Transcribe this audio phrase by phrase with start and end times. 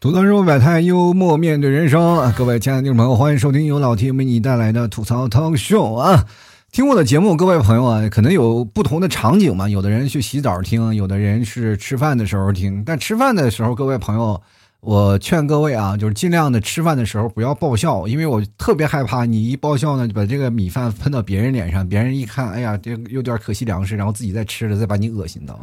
[0.00, 2.32] 吐槽生活百态，幽默面对人生。
[2.36, 6.24] 各位亲爱的听众朋友，欢迎收听由老 T 为你带来的吐槽 talk show 啊！
[6.70, 9.68] 听我的节目，各位朋友啊，可能有不同的场景嘛。
[9.68, 12.84] 有的人去洗澡听，有的人是吃饭的时候听。
[12.86, 14.40] 但吃饭的时候，各位朋友，
[14.78, 25.58] 我劝各位啊，就是尽量的吃饭的时候不要爆笑，因为我特别害怕你一爆笑呢，就把这个米饭喷到别人脸上，别人一看，哎呀，这有点可惜粮食，然后自己再吃了，再把你恶心到。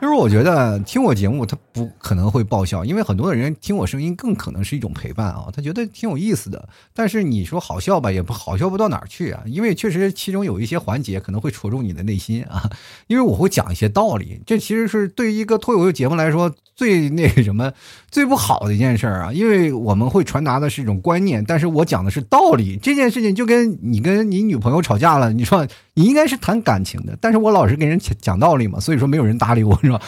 [0.00, 6.68] 就是我觉得听我节目，他不可能会爆笑，因为很多的人听我声音更可能是一种陪伴啊，他觉得挺有意思的。
[6.94, 12.70] 但是你说好笑吧，也不好笑不到哪儿去啊，因为确实其中有一些环节可能会戳中你的内心啊，
[13.08, 17.70] 因为我会讲一些道理，这其实是对于一个脱口秀节目来说最那个什么
[18.08, 22.78] 最不好的一件事儿啊，因为我们会传达的是一种观念，但是我讲的是道理。
[22.80, 25.66] 这件事情就跟你跟你女朋友吵架了，你说。
[25.94, 30.00] 你应该是谈感情的，但是我老是跟人讲讲道理嘛，所以说没有人搭理我，是吧？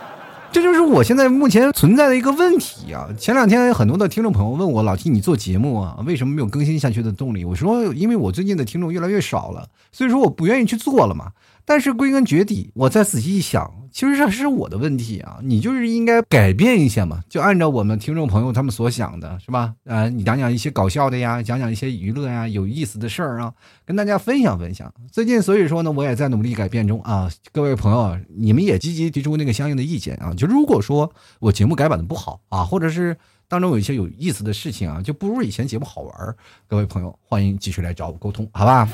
[0.52, 3.08] 这就是我现在目前存在的一个问题啊！
[3.18, 7.46] 前两天很多的听众朋友问我，老提你做节目啊，为什么没有更新下去的动力？
[7.46, 11.32] 我说，因为我最近的听众越来越少了，所以说我不愿意去做了嘛。
[11.68, 15.38] 但是归根结底，我再仔细一想，其实这是我的问题啊！
[15.42, 19.74] 你就是应该改变一下嘛，就按照我们听众朋友他们所想的，是吧？
[19.84, 23.52] 呃，你讲讲一些搞笑的呀，讲讲一些娱乐呀，有意思的事儿啊，
[23.84, 24.90] 跟大家分享分享。
[25.12, 27.30] 最近所以说呢，我也在努力改变中啊。
[27.52, 30.32] 各位朋友，你们也积极提出那个相应的意见啊。
[30.32, 33.14] 就如果说我节目改版的不好啊，或者是
[33.46, 36.34] 当中有一些有意思的事情啊，就不如以前节目好玩
[36.66, 38.88] 各位朋友，欢迎继续来找我沟通，好吧？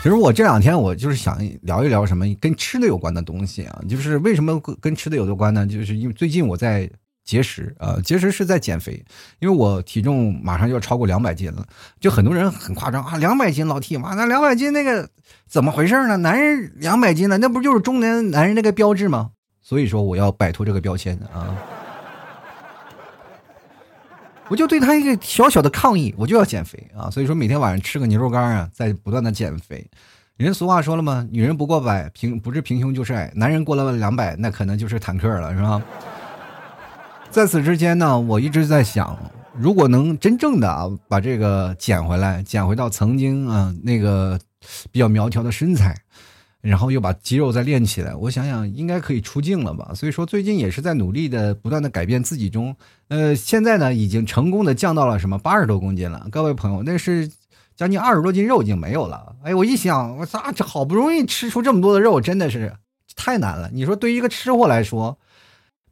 [0.00, 5.66] 其实我这两天我就是想聊一聊什么跟吃的有关的东西啊，就是为什么跟吃的有关呢？
[5.66, 6.88] 就是因为最近我在
[7.24, 9.04] 节食啊，节食是在减肥，
[9.40, 11.66] 因为我体重马上就要超过两百斤了，
[12.00, 15.10] 就很多人很夸张啊，两百斤老 T 妈那两百斤那个
[15.46, 16.16] 怎么回事呢？
[16.18, 19.32] 男人两百斤呢，那不就是中年男人那个标志吗？
[19.60, 21.54] 所以说我要摆脱这个标签啊。
[24.48, 27.10] 我就对他一个小小的抗议，我就要减肥啊！
[27.10, 29.86] 所以说每天晚上吃个牛肉干啊，在不断的减肥。
[30.38, 31.26] 人俗话说了吗？
[31.30, 35.82] 女人不过百，平不是平胸就是矮；男人过了两百，那可能就是坦克了，是吧？
[37.30, 39.18] 在此之间呢，我一直在想，
[39.52, 44.38] 如果能真正的啊把这个减回来，减回到曾经啊那个
[44.90, 45.94] 比较苗条的身材。
[46.60, 49.92] 然后又把肌肉再练起来，我想想应该可以出镜了吧。
[49.94, 52.74] 所以说最近也是在努力的不断的改变自己中，
[53.08, 56.26] 呃，现在呢已经成功的降到了什么八十多公斤了。
[56.30, 57.30] 各位朋友，那是
[57.76, 59.36] 将近二十多斤肉已经没有了。
[59.44, 62.74] 哎，我一想，我咋这好不容易吃出这么多的肉，真的是
[63.14, 63.70] 太难了。
[63.72, 65.16] 你说对于一个吃货来说，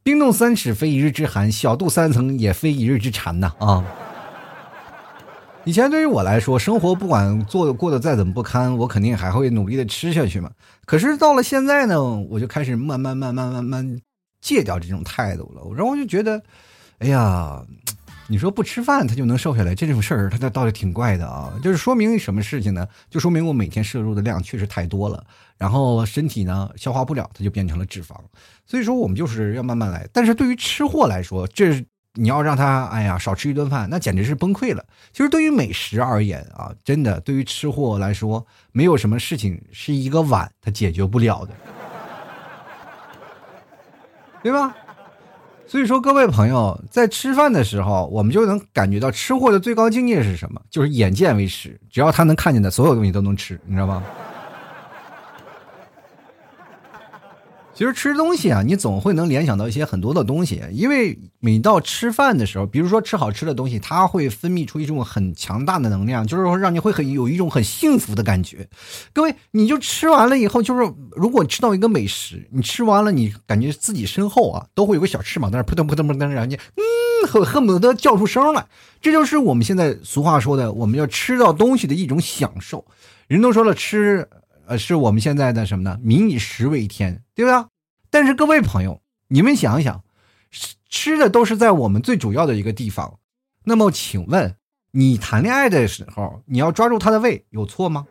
[0.03, 3.83] 冰冻三尺非一日之寒，小肚三层也非一日之馋呐啊。
[5.67, 10.49] 以前对于我来说，生活不管做的过得再怎么不堪，我肯定还会努力的吃下去嘛。
[10.85, 13.99] 可是到了现在呢，我就开始慢慢慢慢慢慢
[14.39, 15.61] 戒掉这种态度了。
[15.75, 16.41] 然后我就觉得，
[16.99, 17.61] 哎呀，
[18.29, 21.53] 你说不吃饭他就能瘦下来，这种事儿他倒是挺怪的啊。
[21.61, 22.87] 就是说明什么事情呢？
[23.09, 25.21] 就说明我每天摄入的量确实太多了，
[25.57, 28.15] 然后身体呢消化不了，它就变成了脂肪。
[28.65, 30.07] 所以说我们就是要慢慢来。
[30.13, 31.85] 但是对于吃货来说，这。
[32.17, 34.83] 你要让他哎呀少吃一顿饭，那简直是崩溃了。
[35.13, 41.53] 其实对于美食而言啊，真的对于吃货来说，没有什么事情是一个碗他解决不了的，
[44.43, 44.75] 对吧？
[45.67, 50.61] 所以说各位朋友在吃饭的时候，我们就能感觉到吃货的最高境界是什么？
[50.69, 54.03] 就是眼见为实，只要他能看见的所有东西都能吃，你知道吗？
[57.77, 68.67] 其实吃东西啊，你总会能联想到一些很多的东西，因为每到吃饭的时候，比如说吃好吃的东西，它会分泌出一种很强大的能量，就是说让你会很有一种很幸福的感觉。
[69.13, 78.65] 各位，你就吃完了以后，就是如果吃到一个美食，你吃完了，你感觉自己身后啊都会有个小翅膀在那扑腾扑腾扑腾，然后你嗯恨恨不得叫出声来。
[78.99, 82.83] 这就是我们现在俗话说的，我们要吃到东西的一种享受。
[83.27, 84.27] 人都说了吃。
[84.69, 85.97] 呃，是我们现在的什么呢？
[86.03, 87.67] 民以食为天，对吧？
[88.17, 90.01] 但是各位朋友，你们想一想，
[90.89, 93.19] 吃的都是在我们最主要的一个地方。
[93.63, 94.55] 那么，请问
[94.93, 98.07] 你谈恋爱的时候，你要抓住他的胃，有错吗？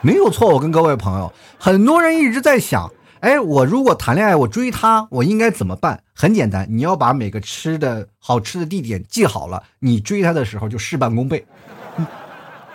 [0.00, 0.48] 没有错。
[0.54, 2.90] 我跟各位朋友，很多人一直在想，
[3.20, 6.02] 哎，我如果谈恋爱，我追他，我应该怎么办？
[6.14, 11.44] 很简单，你要把每个吃的好吃的地点记好了，你追他的时候就事半功倍。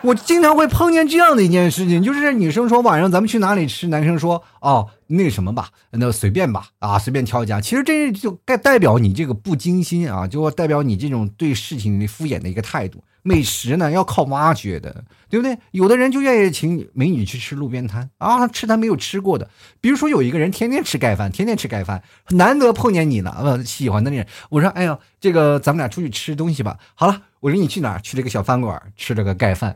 [0.04, 7.60] 我经常会碰见这样的一件事情，就是女生说晚上咱们去哪里吃，男生说哦那什么吧，那随便吧，啊随便挑一家。
[7.62, 13.04] 其实这就代代表你这个不精心啊，就代表你这种对事情的敷衍的一个态度。
[13.24, 15.58] 美食呢要靠挖掘的，对不对？
[15.72, 19.50] 有的人就愿意请美女去吃路边摊啊，吃他没有吃过的。
[19.82, 26.78] 比如说有一个人天天吃盖饭，天天吃盖饭，难得碰见你了，呃，喜欢的人，我说，哎呀，这个咱们俩出去吃东西吧。
[26.96, 28.00] 好了，我说你去哪儿？
[28.00, 29.76] 去这个小饭馆吃了个盖饭。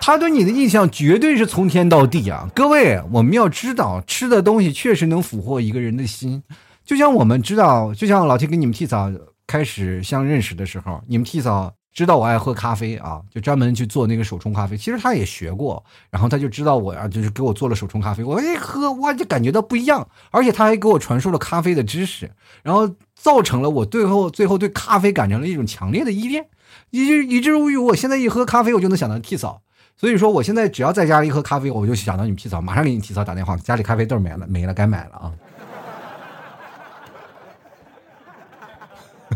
[0.00, 2.48] 他对你的印象绝对是从天到地啊！
[2.54, 6.42] 各位，我们要知道，吃的东西确实能俘获一个人的心。
[6.84, 9.10] 就像我们知道，就像老七跟你们替嫂
[9.46, 14.74] 开始相认识的时候，你们替嫂知道我爱喝咖啡啊，就专门去做那个手冲咖啡。
[14.74, 18.24] 其实他也学过，然后他就知道我呀，就是给我做了手冲咖啡。
[18.24, 22.30] 我一喝，哇，就感觉到不一样，而且他还给我传授了咖啡的知识，
[22.62, 26.46] 然后造成了我最后最后对咖啡感成了一种强烈的依恋，
[26.88, 29.60] 以至以至于我现在一喝咖啡，我就能想到替嫂。
[30.00, 35.30] 所以说，我现在只要在家里喝咖啡，我就想到你们替嫂，马上给你替嫂打电话，家里咖啡豆没了，没了，该买了啊！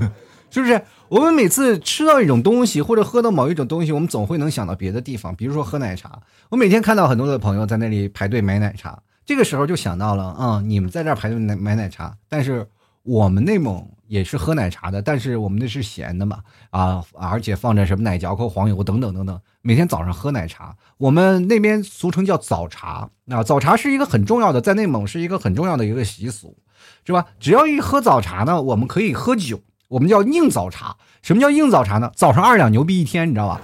[0.48, 0.80] 是不是？
[1.08, 6.18] 我们每次吃到一种东西，或者喝到某一种东西，我们总会能想到别的地方，比如说喝奶茶。
[6.48, 12.66] 我每天看到很多的朋友在那里排队买奶茶，这个时候就想到了，嗯，你们在这排队买买奶茶，但是。
[13.04, 16.38] 我们内蒙也是喝奶茶的，但是我们那是咸的嘛，
[16.70, 19.38] 啊，而且放着什么奶嚼口、黄油等等等等。
[19.60, 23.08] 每天早上喝奶茶，我们那边俗称叫早茶。
[23.28, 26.56] 啊，早茶是一个很重要的，在内蒙是一个很重要的一个习俗，
[27.04, 27.26] 是吧？
[27.38, 30.96] 只要一喝早茶呢，我们可以喝酒，我们叫硬早茶。
[31.20, 32.10] 什么叫硬早茶呢？
[32.14, 33.60] 早上二两牛逼一天，你知道吧？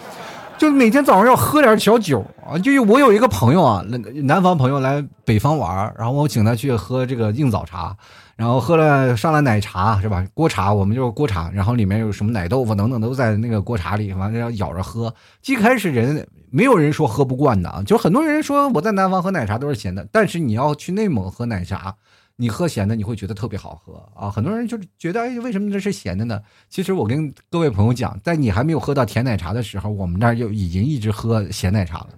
[0.58, 2.58] 就每天早上要喝点小酒啊。
[2.58, 3.82] 就我有一个朋友啊，
[4.24, 7.96] 南方朋友来北方玩，然后我请他去喝这个硬早茶。
[8.40, 10.26] 然后喝了上了奶茶是吧？
[10.32, 15.14] 锅茶我们就是锅茶，然后里面有什么奶豆腐等等都在那个锅茶里，完了要舀着喝。
[15.44, 21.94] 一开始人没有人说喝不惯的啊，就很多人说我在南方喝奶茶都是咸的，但是你要去内蒙喝奶茶，
[22.36, 24.30] 你喝咸的你会觉得特别好喝啊。
[24.30, 26.40] 很多人就觉得哎，为什么这是咸的呢？
[26.70, 32.08] 其实我跟各位朋友讲，在你还没有喝到甜奶茶的时候，我们那就已经一直喝咸奶茶了。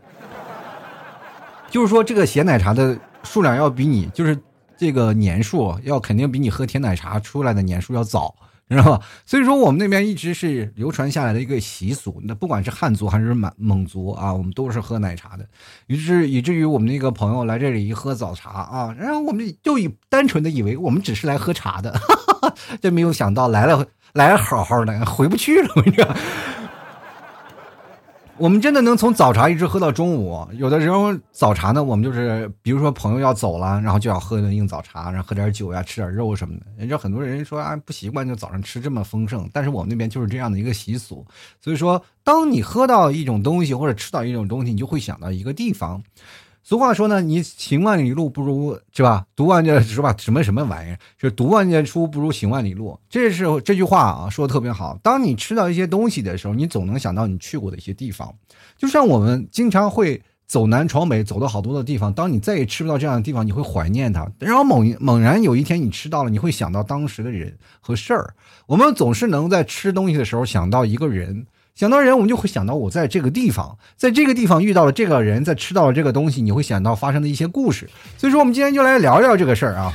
[1.69, 4.39] 就是说这个咸奶茶的数量要比你就是。
[4.83, 8.35] 这个年数要肯定比你喝甜奶茶出来的年数要早，
[8.69, 9.01] 知道吧？
[9.25, 12.21] 所以说我们那边一直是流传下来的一个习俗。
[12.25, 15.47] 那不管是汉族还是满蒙族啊，我们都是喝奶茶的。
[15.87, 21.97] 于是以至于我们那个朋友来这里一喝早茶啊，然后我们就以单纯的以为我们只是来喝茶的，
[22.83, 26.09] 这没有想到来了来了好好的回不去了，我 跟你讲。
[28.39, 30.45] 我们真的能从早茶一直喝到中午。
[30.55, 36.67] 有的时候早茶呢，我们就是比如说朋友要走了，然后就要喝一顿硬早茶，然后喝点酒呀，吃点肉什么的。
[36.77, 41.25] 人家很多人说啊，不习惯就早上吃这么丰盛，但是我们那边就是这样的一个习俗。
[41.61, 46.03] 所以说，当你喝到一种东西或者吃到一种东西，你就会想到一个地方。
[46.65, 49.27] 俗话说呢，你行万里路不如是吧？
[49.35, 50.15] 读万卷是吧？
[50.17, 50.99] 什么什么玩意儿？
[51.19, 52.97] 是读万卷书不如行万里路。
[53.11, 54.97] 这是这句话啊，说的特别好。
[55.03, 58.33] 当你吃到一些东西的时候，你总能想到你去过的一些地方。
[58.79, 62.13] 就像我们经常会走南闯北，走到好多的地方。
[62.13, 64.31] 当你再也吃不到这样的地方，你会怀念它。
[64.39, 68.35] 然后猛猛然有一天你吃到了，你会想到当时的人和事儿。
[68.67, 71.45] 我们总是能在吃东西的时候想到一个人。
[71.75, 77.89] 想到人，我们就会想到我在这个地方，在这个地方遇到了这个人，在吃到了这个东西，你会想到发生的一些故事。
[78.19, 79.93] 所以说，我们今天就来聊聊这个事儿啊。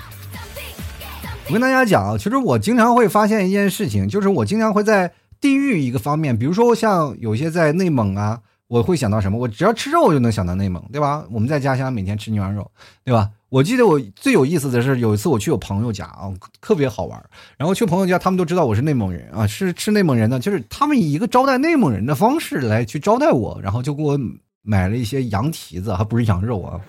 [1.47, 8.41] 我跟大家讲啊，其实我经常会发现一件事情，就是我经常会在地域一个方面，比如说像有些在内蒙啊。
[8.67, 9.37] 我会想到什么？
[9.37, 11.25] 我只要吃肉，我就能想到内蒙，对吧？
[11.31, 12.69] 我们在家乡每天吃牛羊肉，
[13.05, 13.29] 对吧？
[13.47, 16.27] 我记得我最有意思的是有一次我去我朋友家啊，
[16.59, 17.17] 特别好玩。
[17.57, 24.19] 然后去朋友家，他们都知道我是内蒙人啊，是吃内蒙人的，就是他们以一个招待内蒙人的方式来去招待我，然后就给我
[24.63, 26.81] 买了一些羊蹄子，还不是羊肉啊，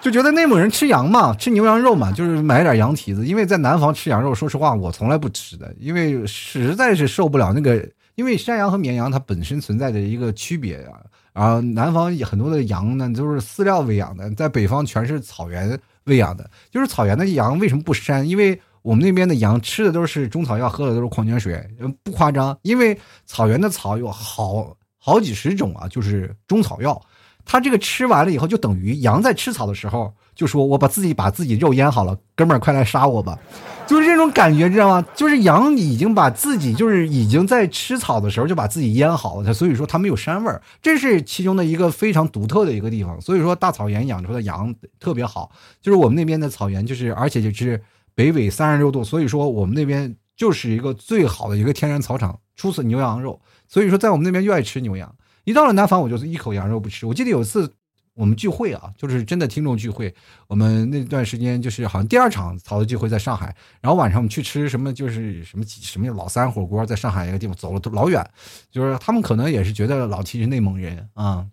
[0.00, 3.26] 就觉得内蒙人吃羊嘛，吃牛羊肉嘛，就是买点羊蹄子。
[3.26, 7.84] 因为在南方吃羊肉，说实话我从来不吃的，因为实在是受不了那个。
[8.14, 11.00] 因为山羊和绵羊它本身存在的一个区别啊，
[11.32, 16.50] 啊，南方很多的羊呢都是饲料喂养的，在北方全是草原喂养的。
[16.70, 18.22] 就是草原的羊为什么不膻？
[18.22, 21.66] 因为我们那边的羊吃的都是中草药，喝的都是矿泉水，
[22.02, 22.56] 不夸张。
[22.62, 27.00] 因为草原的草有好好几十种啊，就是中草药，
[27.44, 30.14] 它这个吃完了以后，就等于羊在吃草的时候。
[30.42, 33.38] 就说我把自己把自己肉腌好了，哥们儿快来杀我吧，
[33.86, 35.06] 就是这种感觉，知道吗？
[35.14, 43.20] 就是羊已经把自己就是已经在吃草的时候就把自己腌好了，所以说它没有膻味儿，这是其中的一个非常独特的一个地方。
[43.20, 47.80] 所以说大草原养出的羊特别好，就是我们那边的草原，就是而且就是
[48.16, 53.40] 北纬三十六度，所以说我们那边就是一个最好的一个天然草场，出自牛羊肉。
[53.68, 57.06] 所以说在我们那边就爱吃牛羊，一到了南方我就是一口羊肉不吃。
[57.06, 57.72] 我记得有一次。
[58.14, 60.14] 我们聚会啊，就是真的听众聚会。
[60.46, 68.22] 我们那段时间就是好像第二场曹操聚会在上海，然后晚上我们去吃什么，就是什么什么老三火锅，在上海一个地方走了老远，
[68.70, 71.46] 就是他们可能也是觉得老七是内蒙人啊，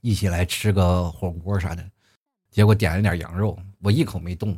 [0.00, 1.84] 一起来吃个火锅啥的，
[2.50, 4.56] 结果点了点羊肉，我一口没动。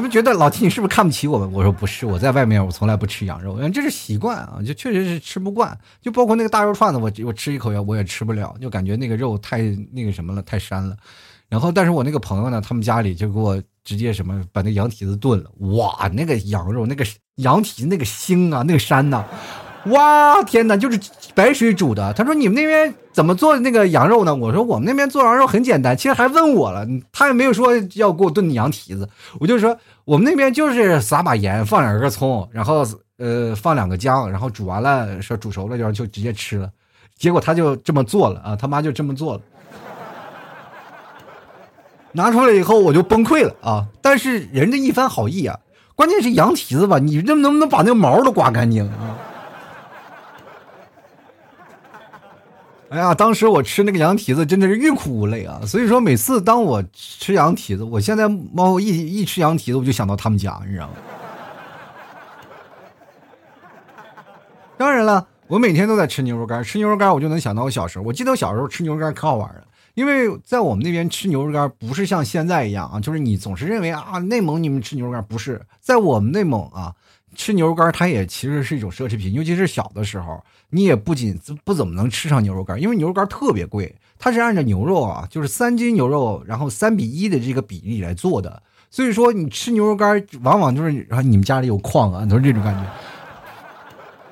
[0.00, 1.52] 他们觉得老 T 你是不是看不起我们？
[1.52, 5.78] 我说不是，我在外面我从来不吃羊肉，这是习惯啊，就确实是吃不惯。
[6.00, 9.60] 就包括那个大肉串子，我我吃一口也我也吃不了，就感觉那个肉太
[9.92, 10.96] 那个什么了，太膻了。
[11.50, 17.04] 然后，但是我那个朋友呢，他们家里就给我直接什么把那羊蹄子炖了，哇，那个羊肉那个
[17.34, 19.22] 羊蹄那个腥啊，那个膻呐。
[19.86, 20.98] 哇天哪，就是
[21.34, 22.12] 白水煮的。
[22.14, 24.34] 他说你们那边怎么做那个羊肉呢？
[24.34, 25.96] 我说我们那边做羊肉很简单。
[25.96, 29.08] 其实还问我了，他也没有说要给我炖羊蹄子。
[29.38, 32.84] 我就说我们那边就是撒把盐，放两根葱，然后
[33.18, 36.70] 呃放两个姜，然后煮完了说煮熟了就就直接吃了。
[37.16, 39.40] 结果他就这么做了啊，他妈就这么做了。
[42.12, 43.86] 拿出来以后我就崩溃了啊！
[44.02, 45.56] 但是人家一番好意啊，
[45.94, 49.16] 关键是羊蹄子吧，你这能不能把那个毛都刮干净啊？
[52.90, 55.60] 哎呀，当时我吃那个羊蹄子真的是欲哭无泪啊！
[55.64, 60.94] 所以说，每次当我吃羊蹄子，我现在猫一一吃羊蹄子，我就想到他们家，你知道吗？
[64.76, 68.04] 当然了，我每天都在吃牛肉干，吃牛肉干我就能想到我小时候。
[68.04, 76.92] 我记得我小时候吃牛肉干可好玩了，因为在我们那边吃牛肉干不是像现在一样啊，就是你总是认为啊，内蒙你们吃牛肉干不是，在我们内蒙啊。
[77.36, 92.82] 吃牛肉干，它也其实是一种奢侈品，尤其是小的时候，你也不仅不怎么能吃上牛肉干，因为牛肉干特别贵，它是按照牛肉啊，就是三斤牛肉，然后三比一的这个比例来做的，所以说你吃牛肉干，往往就是然后你们家里有矿啊，都是这种感觉。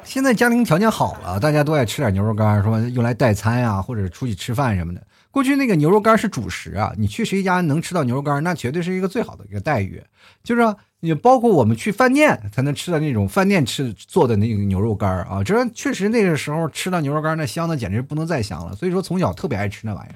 [0.05, 5.03] 现在家庭条件好了，大家都爱吃点牛肉干，说用来代餐呀，或者出去吃饭什么的。
[5.31, 10.03] 过去那个牛肉干是主食啊，你去谁家能吃到牛肉干，那绝对是一个最好的一个待遇，
[10.43, 10.75] 就是。
[11.01, 18.75] 也包括我们去饭店才能吃的那种饭店吃做的那个牛肉干啊，这确实那个时候吃到牛肉干那香的简直不能再香了。
[18.75, 20.15] 所以说从小特别爱吃那玩意儿，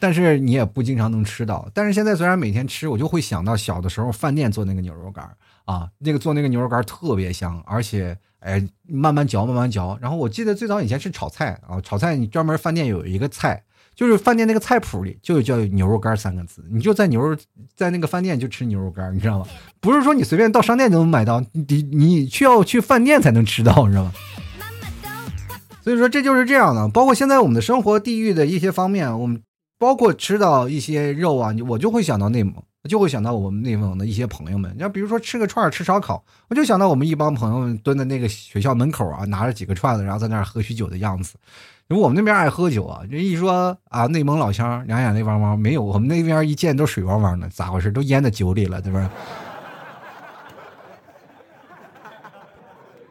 [0.00, 1.70] 但是你也不经常能吃到。
[1.72, 5.24] 但是现在虽然每天吃，我就会想到小的时候饭店做那个牛肉干
[5.64, 9.96] 啊，那个做那个牛肉干特别香，而且哎慢慢嚼慢慢嚼。
[10.00, 13.62] 然后我记得最早以前是炒菜啊，炒菜你专门饭店有一个菜。
[13.98, 17.36] 就是饭店那个菜谱里就叫牛肉干三个字，你就在牛肉
[17.74, 19.46] 在那个饭店就吃牛肉干，你知道吗？
[19.80, 24.12] 不是说你随便到商店就能买到，你你需要去饭店才能吃到，你知道吗？
[25.82, 26.88] 所以说这就是这样的。
[26.90, 29.42] 包括现在我们的生活地域的一些方面，我们
[29.80, 32.54] 包括吃到一些肉啊，我就会想到内蒙，
[32.88, 34.72] 就会想到我们内蒙的一些朋友们。
[34.76, 41.34] 你要比如说吃个串儿吃烧烤，我就想到我们一帮朋友们蹲在那个学校门口啊，拿着几个串子，然后在那儿喝许酒的样子。
[41.88, 47.90] 因为我们那边爱喝酒啊，人一说啊，内蒙老乡两眼泪汪汪，没有我们那边一见都水汪汪的，咋回事？
[47.90, 49.10] 都淹在酒里了，对吧？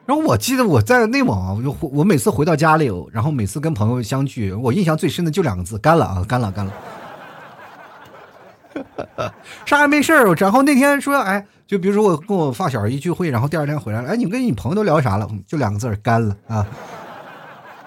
[0.06, 6.74] 然后我记得我在内蒙啊，我就我每次回到家里，然后每次跟朋友相聚，我印象最深的就两个字：干了啊，干了，干了。
[9.66, 15.28] 啥也没事儿，然后那天说，哎，就比如说我跟我发小一聚会，然后第二天回来了，哎，你跟你朋友都聊啥了？
[15.48, 16.68] 就两个字干了啊。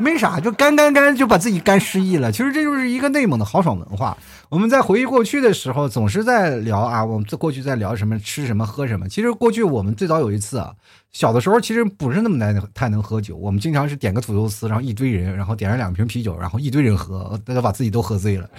[0.00, 2.33] 没啥，就干干干就把自己干失忆了。
[2.33, 4.16] 其实这就是一个内蒙的豪爽文化。
[4.49, 9.09] 我们在回忆过去的时候，总是在聊啊，我们在过去在聊什么，吃什么，喝什么。
[9.09, 10.73] 其实过去我们最早有一次啊，
[11.12, 13.37] 小的时候其实不是那么难太能喝酒。
[13.37, 18.50] 我们经常是点个土豆丝，然后一堆人，然后点上两瓶啤酒，然后一堆人喝，大家把自己都喝醉了，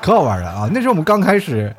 [0.00, 0.70] 可好玩了啊！
[0.72, 1.74] 那是我们刚开始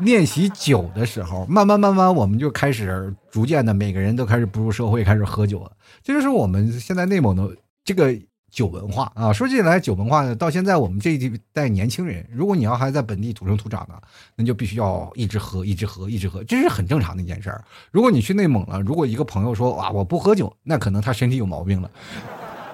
[0.00, 5.70] 练习酒的时候，慢慢慢慢我们就开始逐渐的，每个人都开始步入社会，开始喝酒了。
[6.02, 8.14] 这就是我们现在内蒙的这个。
[8.58, 13.94] 酒文化啊，说起来酒文化呢，到现在我们这一代年轻人，如果你要还在本地土生土长的，
[14.34, 17.62] 那就必须要一直喝，一直喝，一直喝，这是很正常的一件事儿。
[17.92, 21.88] 如果你去内蒙了，如果一个朋友说哇我不喝酒，那可能他身体有毛病了，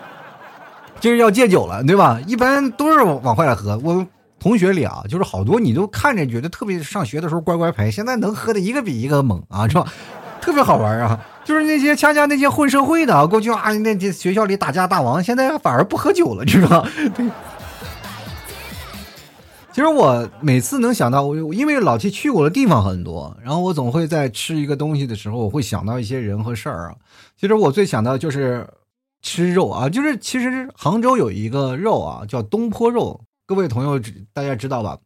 [1.00, 2.18] 就是要戒酒了，对吧？
[2.26, 3.76] 一般都是往坏了喝。
[3.84, 4.06] 我
[4.40, 9.92] 同学里啊，就是好多你都看着觉得特别上学的时候乖乖牌，现在能喝的一个比一个猛啊，是吧？
[10.44, 11.18] 特别好玩啊。
[11.42, 16.88] 就是那些恰恰那些混社会的，过去啊，那些学校里打架大王，现在反而不喝酒了，知道吗？
[19.72, 26.94] 其实我每次能想到，我因为老七去过的地方很多，然后我总会在吃一个东西的时候，我会想到一些人和事儿啊。
[27.36, 28.66] 其实我最想到就是
[29.20, 34.00] 吃肉啊，就是其实杭州有一个肉啊，叫东坡肉，各位朋友
[34.32, 34.96] 大家知道吧？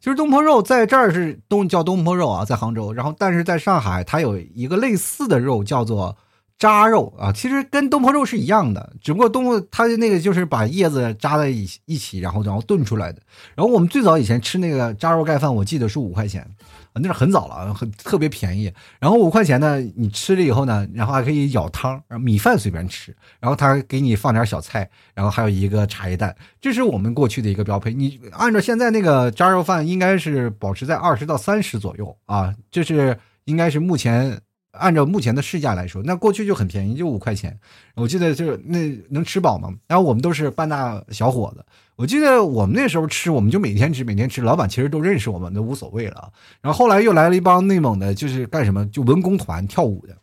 [0.00, 2.92] 其实东坡肉在这儿是东叫东坡肉啊，在杭州。
[2.92, 6.16] 然后，但是在上海，它有一个类似的肉，叫做
[6.56, 13.20] 扎肉啊，其实跟东坡肉是一样的，只不过东坡它的那个就是把叶子扎在一一起，然后然后炖出来的。
[13.54, 16.48] 然后我们最早以前吃那个扎肉盖饭，我记得是五块钱。
[16.94, 18.72] 那是很早了，很特别便宜。
[18.98, 23.14] 然后五块钱呢，你吃了以后呢，然后还可以舀汤，米饭随便吃。
[23.40, 27.92] 然后他给你放点小菜，然后还有一个茶叶蛋，这是我们过去的一个标配。
[27.92, 34.40] 你按照现在那个加肉饭，应该是保持在二十到三十左右啊，这是应该是目前。
[34.78, 37.58] 按照目前的市价来说，那过去就很便宜，就五块钱。
[37.94, 39.72] 我记得就是那能吃饱吗？
[39.86, 41.64] 然后我们都是半大小伙子。
[41.96, 44.40] 我记得我们那时候吃，我们就每天吃，每天吃。
[44.40, 46.32] 老板其实都认识我们，都无所谓了。
[46.62, 48.86] 然后后来又来了一帮内蒙的，就是干什么？
[48.86, 50.16] 就文工团跳舞的。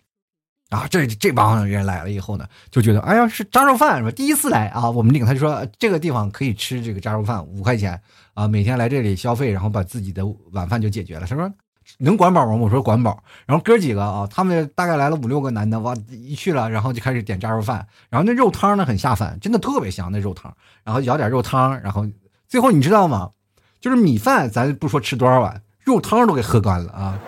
[0.70, 4.12] 啊，这这帮人来了以后呢，就觉得哎呀是扎肉饭是吧？
[4.12, 8.02] 第一次来啊，我们领他就说这个地方可以吃这个扎肉饭，五块钱
[8.34, 11.28] 啊，每天来这里消费，然后把自己的晚饭就解决了。
[11.28, 11.54] 他说。
[11.98, 12.54] 能管饱吗？
[12.56, 13.24] 我说管饱。
[13.46, 17.88] 然后哥几个啊，他们大概来了五六个男的，哇，一去了，然后就开始点炸肉饭。
[18.10, 20.54] 然后那肉汤呢很下饭，真的特别香那肉汤。
[20.84, 22.06] 然后舀点肉汤，然后
[22.48, 23.32] 最后你知道吗？
[23.80, 27.20] 就是米饭，咱不说吃多少碗，肉汤都给喝干了啊！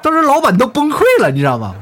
[0.00, 1.74] 当时老板都崩溃了，你知道吗？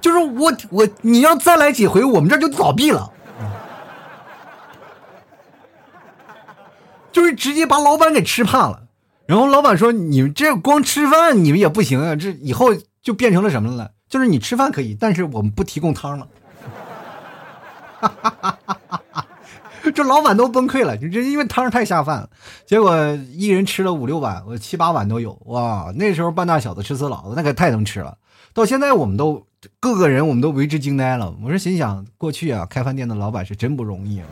[0.00, 3.10] 就是我我你要再来几回，我们这就倒闭了。
[7.10, 8.83] 就是直接把老板给吃怕了。
[9.26, 12.14] 然后老板说：“你们这光吃饭，你们也不行啊！
[12.14, 13.92] 这以后就变成了什么了？
[14.08, 16.28] 就是你吃饭可以，但是我们不提供汤了。
[19.94, 22.30] ”这老板都崩溃了，就这因为汤太下饭了。
[22.66, 22.96] 结果
[23.32, 25.38] 一人吃了五六碗，我七八碗都有。
[25.46, 28.16] 哇，那时候半大小子吃死老子，那可太能吃了。
[28.52, 29.46] 到现在我们都
[29.80, 31.34] 各个人我们都为之惊呆了。
[31.42, 34.26] 我是心想，过去啊，开饭店的老板是真不容易啊。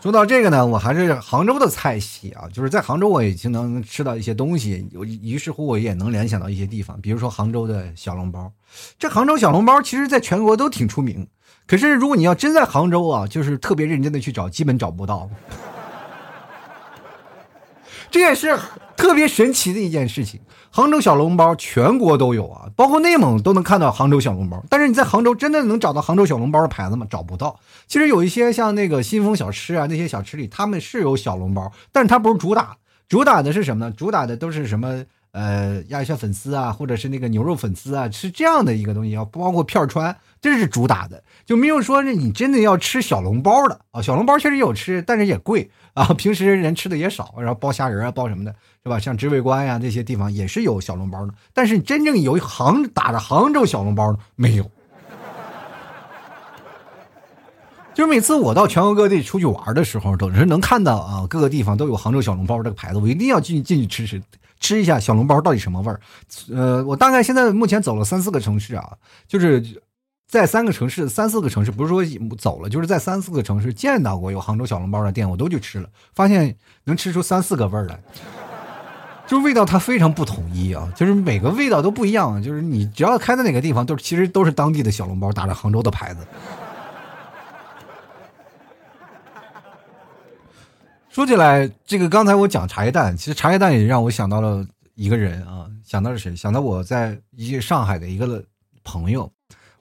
[0.00, 4.88] 说到这个呢，我还是杭州的菜系啊，就是在杭州我也经能吃到一些东西，
[5.22, 8.52] 于是乎我也能联想到一些地方，比如说杭州的小笼包。
[8.96, 11.26] 这杭州小笼包其实在全国都挺出名，
[11.66, 15.28] 可是如果你要真在杭州啊，就是特别认真的去找，基本找不到。
[18.08, 18.56] 这也是
[18.96, 20.40] 特别神奇的一件事情。
[20.70, 24.62] 杭州小笼包全国都有啊，包括内蒙都能看到杭州小笼包。
[24.68, 27.06] 但是你在杭州真的能找到杭州小笼包的牌子吗？
[27.08, 27.58] 找不到。
[27.86, 32.76] 其实有一些像那个新丰小吃啊，那些小吃里他们是有小笼包，但是它不是主打，
[33.08, 33.92] 主打的是什么呢？
[33.96, 35.04] 主打的都是什么？
[35.30, 44.00] 呃，鸭血粉丝啊，或者是那个牛肉粉丝啊，是这样的一个东西，要包括片儿川，这是主打的，就没有说是你真的要吃小笼包的啊。
[44.00, 48.98] 小笼包确实有吃，但是也贵啊， 平时人吃的也少，然后包虾仁啊，包什么的，是吧？
[48.98, 54.70] 像知味观呀这些地方也是有小笼包的，但是真正有杭打着杭州小笼包的没有。
[57.94, 64.22] 就是每次我到全国各地出去玩的时候，总是能看到啊，各个地方都有杭州小笼包这个牌子，我一定要进进去吃吃。
[64.60, 66.00] 吃一下小笼包到底什么味儿？
[66.52, 68.92] 呃，我大概现在目前走了三四个城市啊，
[69.28, 69.60] 就是
[70.28, 72.04] 在三个城市、三四个城市，不是说
[72.36, 77.98] 走了，就是在三四个城市见到过有杭州小笼包的店，我都去吃了，发现能吃出三四个味儿来，
[79.26, 86.26] 就是味道它非常不统一啊，就是每个味道都不一样，就是你只要开在哪个地方，都其实都是当地的小笼包，打着杭州的牌子。
[91.08, 94.62] 说起来，这个刚才我讲茶叶蛋，其实茶叶蛋也让我想到了
[94.94, 96.36] 一个人啊，想到了谁？
[96.36, 98.44] 想到我在一个上海的一个
[98.84, 99.32] 朋友。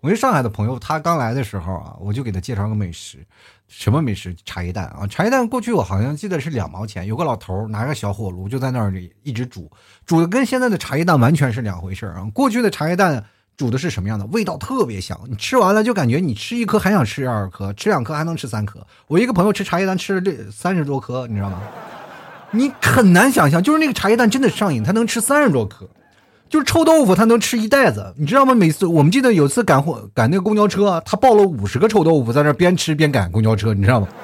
[0.01, 3.17] 我一上海的朋友，他刚来的时候啊，我就给他介绍个美食，
[3.67, 4.35] 什么美食？
[4.45, 5.07] 茶叶蛋啊！
[5.07, 9.71] 茶叶蛋过去我好像记得是两毛钱，有个老头拿个小火炉就在那里一直煮，
[10.05, 12.27] 煮的跟现在的茶叶蛋完全是两回事啊！
[12.33, 13.23] 过去的茶叶蛋。
[13.57, 14.25] 煮的是什么样的？
[14.27, 18.85] 味道特别香，你吃完了就感觉你吃一颗还想吃二颗，吃两颗还能吃三颗。
[19.07, 21.59] 我一个朋友吃茶叶蛋吃了这三十多颗，你知道吗？
[22.51, 25.89] 你很难想象，就是那个茶叶蛋真的上瘾，他能吃三十多颗，
[26.49, 28.55] 就是臭豆腐他能吃一袋子，你知道吗？
[28.55, 34.07] 每次我们记得有次赶货赶那个公交车，他抱了五十个臭豆腐在那边吃边赶公交车，你知道吗？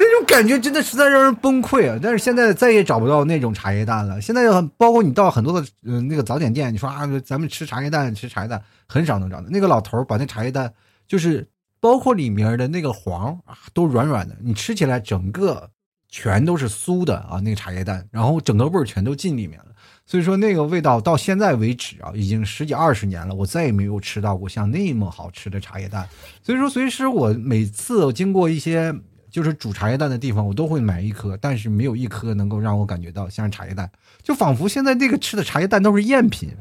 [0.00, 1.96] 那种感觉真的实在让人崩溃啊！
[2.02, 4.20] 但是现在再也找不到那种茶叶蛋了。
[4.20, 4.42] 现在
[4.76, 9.46] 包括你到很多的嗯那个早点店，你说啊，咱们吃茶叶蛋，吃茶叶蛋很少能找到。
[9.48, 10.72] 那个老头把那茶叶蛋，
[11.06, 11.46] 就是
[11.78, 15.70] 包括里面的那个黄啊，都软软的，你吃起来整个
[16.08, 19.66] 全都是酥的啊，那个茶叶蛋，然后整个味儿全都进里面了。
[20.04, 26.08] 所以说那个味道到现在为止啊，已经十几二十年了，我再也没有吃到过像那么好吃的茶叶蛋。
[26.42, 28.94] 所以说，随时我每次经过一些。
[29.32, 33.90] 就是煮茶叶蛋的地方，我都会买一颗，但是没有一颗能够让我感觉到像茶叶蛋，
[34.22, 36.54] 就仿佛现在那个吃的茶叶蛋都是赝品，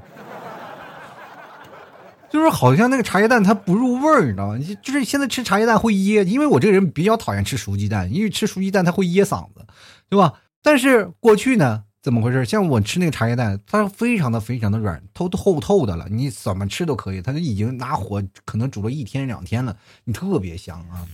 [2.29, 4.57] 就是好像那个茶叶蛋它不入味儿，你知道吗？
[4.81, 9.65] 就是现在吃茶叶蛋会噎，因为我这个人比较讨厌吃熟鸡蛋，因为吃熟鸡蛋它会噎嗓子，
[10.07, 10.35] 对吧？
[10.63, 12.43] 但是过去呢，怎么回事？
[12.45, 17.21] 像我吃那个茶叶蛋，它非常的非常的软，透透透的了，你怎么吃都可以。
[17.21, 21.05] 它就已经拿火可能煮了一天两天了，你特别香啊。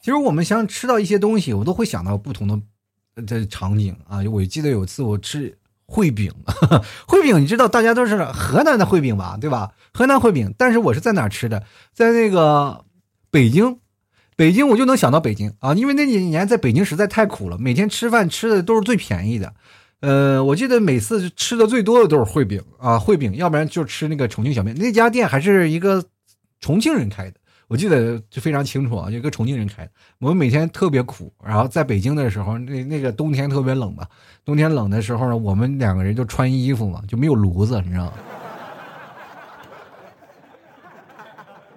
[0.00, 4.18] 其实我们想吃到一些东西，我都会想到不同的的场景啊。
[4.32, 6.32] 我记得有一次我吃烩饼，
[7.06, 9.72] 烩饼你知道大家都是河南的烩饼吧，对吧？
[9.94, 11.64] 河南烩饼，但是我是在哪吃的？
[11.94, 12.84] 在那个
[13.30, 13.78] 北京。
[14.42, 19.54] 北京我就能想到北京啊，因为那几年在北京实在太苦了，每天吃饭吃的都是最便宜的，
[20.00, 24.74] 呃，我记得每次吃的最多的都是烩饼啊，烩饼，要不然就吃那个重庆小面。
[24.76, 26.04] 那家店还是一个
[26.58, 27.36] 重庆人开的，
[27.68, 29.90] 我记得就非常清楚啊，一个重庆人开的。
[30.18, 34.04] 我们每天特别苦，然后在北京的时候，那那个冬天特别冷嘛，
[34.44, 38.14] 冬天冷的时候呢，我们两个人就穿衣服嘛，就没有炉子，你知道吗？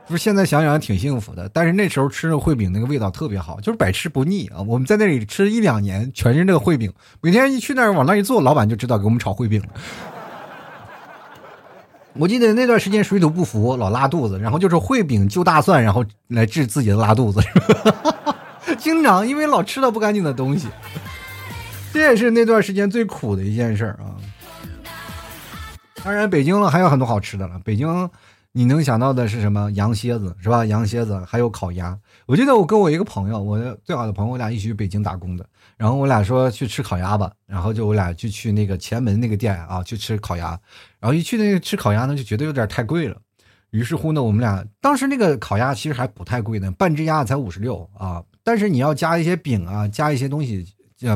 [0.07, 4.61] 不是现在想想挺幸福的，但是那时候吃那烩饼那个味道特别好，就是百吃不腻啊！
[4.61, 9.59] 我们在那里吃一两年，全是那个烩饼，每天一去那儿往那一坐，老板就知道给我们炒烩饼。
[12.13, 17.41] 我记得那段时间水土不服，老拉肚子，然后就是烩饼就大蒜，然后来治自己的拉肚子，
[18.77, 20.67] 经常因为老吃到不干净的东西，
[21.91, 24.13] 这也是那段时间最苦的一件事啊。
[26.03, 28.07] 当然，北京了还有很多好吃的了，北京。
[28.57, 29.69] 你能想到的是什么？
[29.73, 30.65] 羊蝎子是吧？
[30.65, 31.99] 羊蝎子还有烤鸭。
[32.25, 35.45] 我记得我跟我一个朋友，我的最好的朋友，我俩一起去北京打工的。
[35.75, 40.57] 然后我俩说去吃烤鸭吧，然后就我俩就去那个前门那个店啊，去吃烤鸭。
[41.01, 43.17] 然后一去那个吃烤鸭呢，就觉得有点太贵了。
[43.71, 48.23] 于是乎呢，我们俩当时那个烤鸭其实还不太贵呢，半只鸭才五十六啊。
[48.41, 50.65] 但是你要加一些饼啊，加一些东西，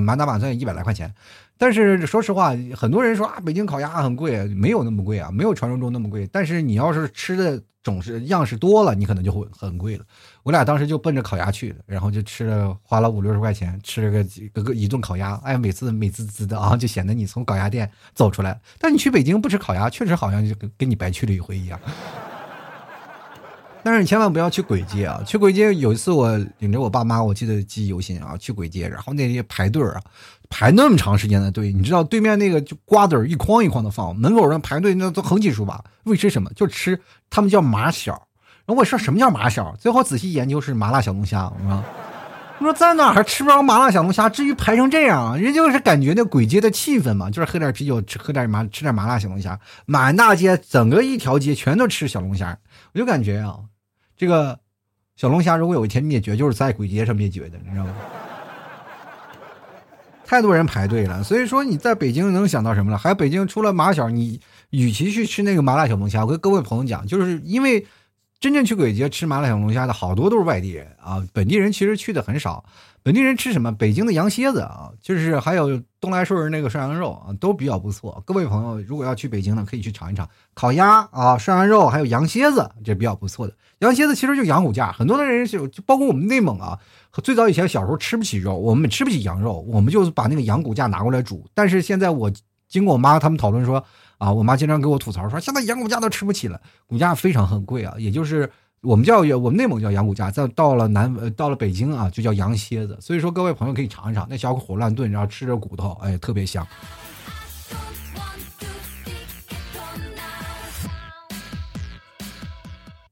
[0.02, 1.13] 满打满算一百来块钱。
[1.60, 6.26] 但是说实话，很多人说啊，北京烤鸭很贵，没有那么贵啊，没有传说中那么贵。
[6.32, 10.06] 但是你要是吃的种式样式多了，你可能就会很贵了。
[10.43, 15.36] 我俩当时就奔着烤鸭去的，然后就吃了，花了五六十块钱吃了个个个一顿烤鸭。
[15.43, 18.58] 哎，每次美滋滋的啊，就显得你从烤鸭店走出来。
[18.80, 21.78] 但你去北京不吃烤鸭，确实好像就跟跟你白去了一回一样。
[23.84, 25.22] 但是你千万不要去簋街啊！
[25.26, 30.02] 去簋街有一次我领着我爸妈，我记得记忆犹新啊，去簋街，然后那些排队啊。
[30.50, 36.50] 排那么长时间的队，你知道对面那个就瓜子儿一筐一筐的放，门口人排队那都横七竖八，为吃什么？
[36.56, 38.13] 就吃他们叫麻小。
[38.65, 39.76] 然后我说什么叫麻小？
[39.80, 41.46] 最后仔细研究是麻辣小龙虾。
[41.46, 41.84] 我说，
[42.58, 44.28] 我说在哪还吃不着麻辣小龙虾？
[44.28, 52.58] 至于排成这样，人就是感觉那鬼街的气氛嘛，就是喝点啤酒，吃喝点麻，吃点麻辣小龙虾，满大街整个一条街全都吃小龙虾。
[52.93, 53.60] 我就感觉啊，
[54.17, 54.60] 这个
[55.15, 57.95] 小龙虾如果有一天灭绝，就是在鬼街上灭绝的，你知道吗？
[60.25, 62.97] 太多人排队了，所以说你在北京能想到什么了？
[62.97, 67.86] 还有北京除了麻小，你与其去吃那个麻辣小龙虾，我跟各位朋友讲，就是因为
[68.39, 72.63] 真正去鬼街吃麻辣小龙虾的好多都是外地人啊，本地人其实去的很少。
[73.02, 73.72] 本地人吃什么？
[73.72, 78.22] 北京的羊蝎子啊，就是还有东来顺那个涮羊肉啊，都比较不错。
[78.26, 83.54] 各位朋友，如果要去北京呢，可以去尝一尝烤鸭啊、涮羊肉，还有羊蝎子，这比较不错的。
[83.80, 86.78] 羊蝎子其实就羊骨架，很多的人就就包括我们内蒙啊，
[87.24, 91.48] 最早以前小时候吃不起肉，我们吃不起羊肉，我们就把那个羊骨架拿过来煮。
[91.54, 92.30] 但是现在我
[92.68, 93.84] 经过我妈他们讨论说
[94.18, 98.52] 啊，我妈经常给我吐槽说，现在羊骨架都吃不起了，骨架非常很贵啊，也就是。
[98.82, 102.98] 我们叫我们内蒙叫羊骨架，再到了南呃到了北京啊，就叫羊蝎子。
[103.02, 106.65] 所以说各位朋友可以尝一尝，那小火乱炖，然后吃着骨头，哎，特别香。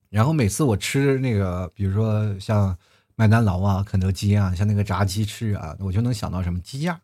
[0.09, 2.75] 然后每次我吃那个，比如说像
[3.17, 6.97] 麦当劳啊、肯德基啊，像那个炸鸡翅啊，我就能想到什么鸡架。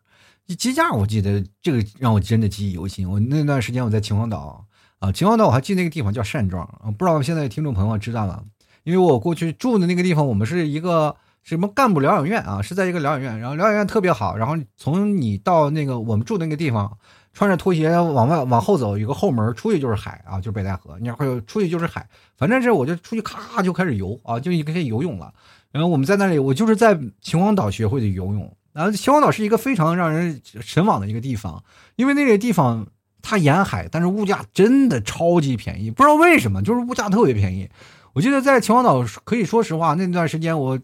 [0.58, 3.10] 鸡架，我记得这个让我真的记忆犹新。
[3.10, 4.65] 我那段时间我在秦皇岛
[4.99, 8.41] 啊，秦皇岛我还记得那个地方叫单庄啊，不知道现在听众朋友知道吗？
[8.84, 16.98] 因为我过去住的那个地方，我们是一个什么干部疗养院啊，是在一个疗养院，然后疗养院特别好，然后从你到那个我们住的那个地方，
[17.34, 25.34] 穿着拖鞋往外往后走，有个后门，出去就是海啊，就是北戴河，你会出去就是海，反正是我就出去咔就开始游啊，就可以游泳了。
[25.72, 28.56] 然后我们在那里，我就是在秦皇岛学会的游泳。
[28.74, 31.63] 然后秦皇岛是一个非常让人神往的一个地方，
[31.96, 32.88] 因为那个地方
[33.22, 37.69] 它沿海，但是物价真的超级便宜，不知道为什么，就是物价特别便宜。
[38.13, 40.80] 我记得在秦皇岛，可以说实话，那段时间我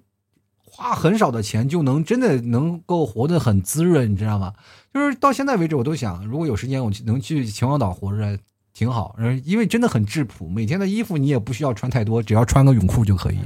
[0.63, 4.53] 花很少的钱就能真的能够活得很滋润，你知道吗？
[4.91, 8.37] 就是到现在为止，我都想，如果有时间，我能去秦皇岛活着
[8.73, 13.37] 挺好，因为真的很质朴，每天的衣服你也不需要穿太多，只要穿个泳裤就可以。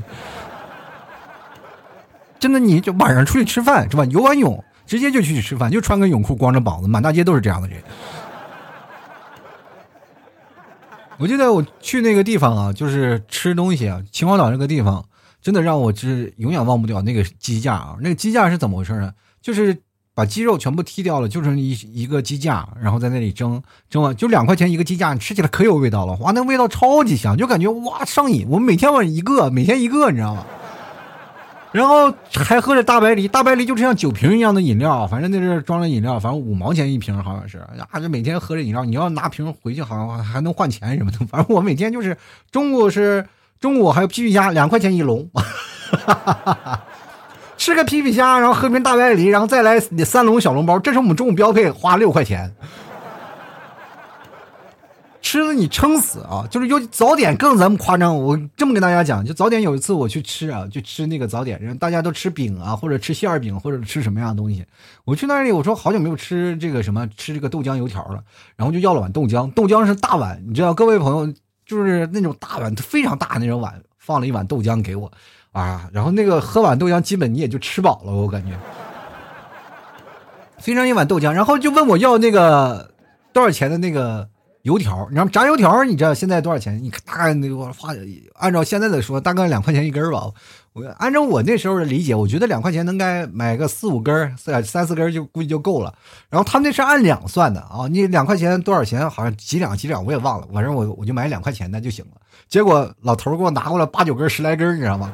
[2.40, 4.06] 真的，你就晚上出去吃饭是吧？
[4.06, 7.84] 游完泳直接就去吃饭，就穿个泳裤，光着膀子，满大街都是这样的人。
[11.24, 15.06] 我记得我去那个地方啊，就是吃东西啊，秦皇岛那个地方
[15.42, 17.96] 真的让我就是永远忘不掉那个鸡架啊。
[18.02, 19.14] 那个鸡架是怎么回事呢？
[19.42, 19.78] 就是
[20.14, 28.46] 把鸡肉全部剔掉了，就剩一一个鸡架，然后在那里蒸，蒸完就两块钱一个鸡架，吃起来可有味道了，哇，那味道超级香，就感觉哇上瘾。
[28.50, 30.46] 我每天晚上一个，每天一个，你知道吗？
[31.74, 37.58] 然后还喝着大白梨，大白梨就是像酒瓶一样的饮料，反正那是装了饮料，反正五毛钱一瓶，好像是
[37.90, 41.18] 啊，就每天喝着饮料，你要拿瓶回去，好像还能换钱什么的。
[41.26, 42.16] 反正我每天就是
[42.52, 43.28] 中午是
[43.60, 45.28] 中午还有皮皮虾，两块钱一笼，
[47.58, 52.54] 吃个皮皮虾，然后喝瓶大白梨，然后再来三笼小笼包，这是我们中午标配，花六块钱。
[55.24, 56.46] 吃的你撑死啊！
[56.52, 58.16] 就是有早点更咱们夸张。
[58.16, 64.66] 我这么跟大家讲，就早点有一次我去吃啊，就吃那个早点，人大家都吃饼啊，或者吃馅儿饼，或者吃什么样的东西。
[65.06, 68.22] 我去那里，我说好久没有吃这个什么，吃这个豆浆油条了，
[68.58, 69.50] 然后就要了碗豆浆。
[69.54, 71.34] 豆浆是大碗，你知道，各位朋友
[71.66, 75.10] 就是那种大碗，非常大那种碗，放了一碗豆浆给我
[75.54, 75.90] 啊。
[75.94, 78.52] 然后那个喝碗豆浆，基本你也就吃饱了，我感觉。
[80.60, 82.92] 非常一碗豆浆，然后就问我要那个
[83.32, 84.28] 多少钱的那个。
[84.64, 86.82] 油条，你知道吗炸油条，你知道现在多少钱？
[86.82, 87.90] 你大概那个发，
[88.36, 90.24] 按照现在的说，大概两块钱一根吧。
[90.72, 95.94] 我按照我那时候的理解，我觉得两块钱能该买个四五根，三三四根就估计就够了。
[96.30, 99.08] 然后他们那是按两算的啊，你两块钱多少钱？
[99.10, 102.12] 好像几两几两我也忘了，反正我我就买两块钱的就行了。
[102.48, 105.12] 结果老头给我拿过来八九根十来根，你知道吗？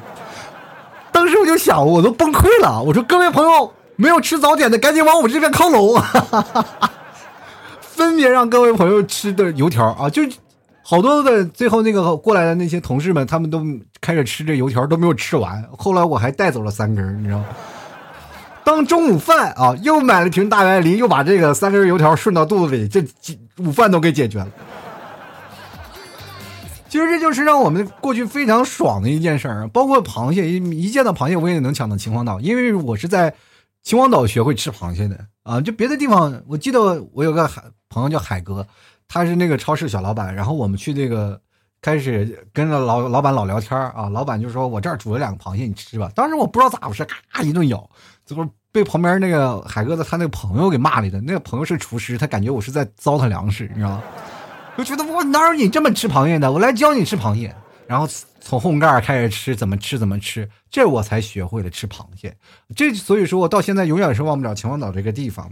[1.10, 2.80] 当时我就想，我都崩溃了。
[2.80, 5.96] 我说各位朋友，没有吃早点的，赶紧往我这边靠拢。
[5.96, 6.89] 哈哈哈哈
[8.00, 10.22] 分别让各位朋友吃的油条啊，就
[10.82, 11.44] 好多的。
[11.44, 13.62] 最后那个过来的那些同事们，他们都
[14.00, 15.62] 开始吃这油条，都没有吃完。
[15.76, 17.44] 后来我还带走了三根，你知道吗？
[18.64, 23.04] 当中午饭啊，又买了瓶大白梨，又把这个三根油条顺到肚子里，这
[23.58, 24.48] 午饭都给解决了。
[26.88, 29.68] 其实这就是让我们过去非常爽的一件事儿。
[29.68, 33.34] 包括螃蟹，一一见到螃蟹我也能抢到秦皇岛，因为我是在
[33.82, 35.60] 秦皇岛学会吃螃蟹的啊。
[35.60, 37.62] 就别的地方，我记得我有个海。
[37.92, 38.64] 朋友叫海哥，
[39.08, 40.32] 他是那个超市小老板。
[40.32, 41.40] 然后我们去那个
[41.82, 47.90] 开始跟着老老板老聊天啊，老板就说：“我这儿煮了两个螃蟹，你吃吧。”当时我不知道咋回事，咔一顿咬，
[48.24, 51.20] 最后被旁边那个海哥的他那个朋友给骂了的。
[51.22, 54.02] 那个朋友是厨师，他感觉我是在糟蹋粮食，你知道吗？
[54.78, 56.52] 就觉得我哪有你这么吃螃蟹的？
[56.52, 57.52] 我来教你吃螃蟹。
[57.90, 58.06] 然后
[58.40, 62.36] 从后盖开始吃，怎么吃怎么吃，这我才学会了吃螃蟹。
[62.76, 65.50] 这所以说我到现在永远是忘不了秦皇岛这个地方。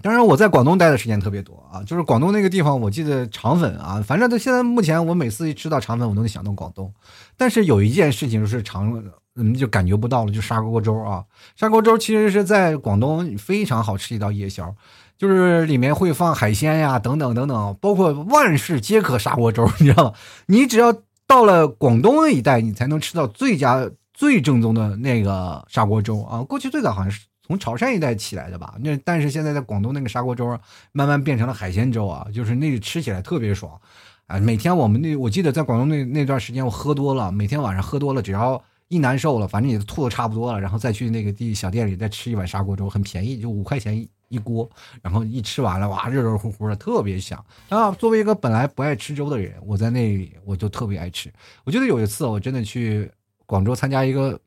[0.00, 6.90] 当然，我在广东待的时间特别多啊，就是广东那个地方，我记得肠粉啊，反正到现在目前我每次一吃到肠粉，我都能想到广东。
[7.36, 11.22] 但是有一件事情是肠，嗯，就感觉不到了，就砂锅粥啊。
[11.56, 14.74] 砂锅粥其实是在广东非常好吃一道夜宵，
[15.18, 20.12] 就是里面会放海鲜呀，等等等等，包括万事皆可砂锅粥，你知道吗？
[20.46, 20.94] 你只要
[21.28, 26.42] 到了广东那一带，你才能吃到最佳、最正宗的那个砂锅粥啊。
[26.42, 27.20] 过去最早好像是。
[27.48, 30.46] 从潮汕一带起来的吧，那但是现在在广东那个砂锅粥
[30.92, 33.80] 慢慢变成了海鲜粥啊，就是那个吃起来特别爽，
[34.26, 44.68] 啊，每天我们那我记得在广东那那段时间我喝多了，每天晚上喝多了，只要一难受了，反正也吐的差不多了，然后再去那个地小店里再吃一碗砂锅粥，很便宜，就五块钱一一锅，
[45.02, 47.90] 然后一吃完了哇，热热乎乎的，特别香啊。
[47.92, 51.32] 作为一个本来不爱吃粥的人，我在那里我就特别爱吃。
[51.64, 53.10] 我记得有一次我真的去
[53.46, 54.38] 广州参加一个。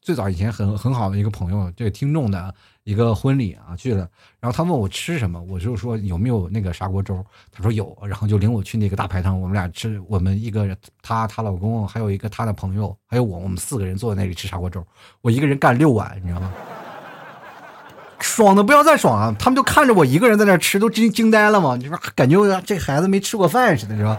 [0.00, 4.08] 最早以前很很好的一个朋友，这个听众的一个婚礼啊去了，
[4.40, 7.22] 然后他问我吃什么，我就说有没有那个砂锅粥，
[7.52, 14.82] 他说有，然后就领我去那个大排档，我们俩吃，我们一个她她老公还有一个她的朋友还有我，我们四个人坐在那里吃砂锅粥，
[15.20, 16.54] 我一个人干六碗，你知道吗？
[18.38, 19.34] 爽的不要再爽啊！
[19.36, 24.16] 他们就看着我一个人在那吃，都惊惊呆了嘛，你说感觉这孩子没吃过饭似的，是吧？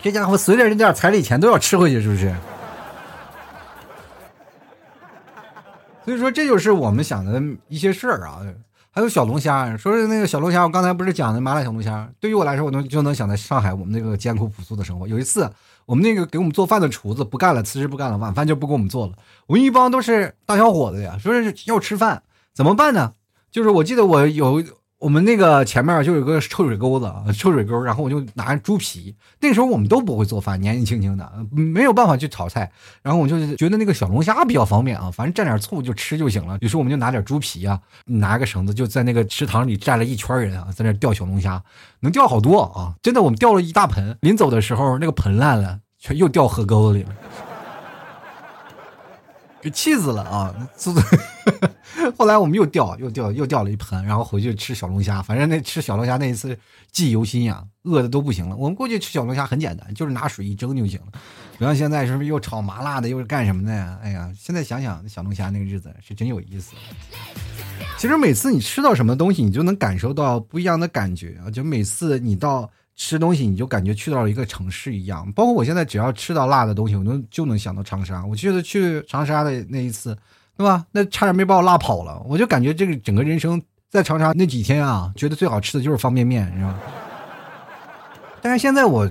[0.00, 2.32] 这家伙随着人点彩礼钱都要吃回去，是不是？
[6.04, 8.38] 所以说，这就是我们想的一些事儿啊。
[8.92, 12.08] 还有小龙虾，说是那个小龙虾，我刚才不是讲的麻辣小龙虾。
[12.20, 15.08] 对于我来说，我能就能想在上海我们那个艰苦朴素的生活。
[15.08, 15.50] 有一次，
[15.86, 19.12] 我们那个给我们做饭的厨子不干了，辞职不干了，晚饭就不给我们做了。
[19.46, 23.12] 我们一帮都是大小伙子呀，说是要吃饭，怎么办呢？
[23.50, 24.62] 就是我记得我有。
[25.04, 29.14] 我们那个前面就有个臭水沟子，臭水沟，然后我就拿猪皮。
[29.38, 32.72] 那时候我们都不会做饭，年纪轻轻的，没有办法去炒菜。
[33.02, 36.56] 然后我就觉得那个小龙虾比较方便啊，反正蘸点醋就吃就行了。
[36.62, 41.62] 于是我们就拿点猪皮啊，拿个绳子就在那个池塘里站了一圈人啊，在那钓小龙虾，
[42.00, 42.94] 能钓好多啊！
[43.02, 44.16] 真的，我们钓了一大盆。
[44.22, 47.10] 临走的时候，那个盆烂了，全又掉河沟子里了，
[49.60, 50.54] 给气死了啊！
[52.18, 55.22] 后来我们又钓，又钓，又钓了一盆，然后回去吃小龙虾。
[55.22, 56.58] 反正那吃小龙虾那一次
[56.90, 58.56] 记忆犹新呀，饿的都不行了。
[58.56, 61.06] 我们过去吃小龙虾很简单，就是拿水一蒸就行了。
[61.58, 63.98] 不像现在是不是又炒麻辣的，又是干什么的呀？
[64.02, 66.74] 哎呀，现在想想小龙虾那个日子是真有意思。
[67.96, 71.50] 其实每次你吃到什么东西，你就能感受到不一样的感觉啊！
[71.50, 75.30] 就每次你到吃东西，你就感觉去到了一个城市一样。
[75.32, 78.24] 包括我现在只要吃到辣的东西，我能就能想到长沙。
[78.26, 80.16] 我记得去长沙的那一次。
[80.56, 80.86] 对吧？
[80.92, 82.22] 那差点没把我辣跑了。
[82.26, 86.78] 我就感觉这个整个人生在长沙那几天啊，觉得最好吃的就是方便面，是吧？
[88.40, 89.10] 但是现在我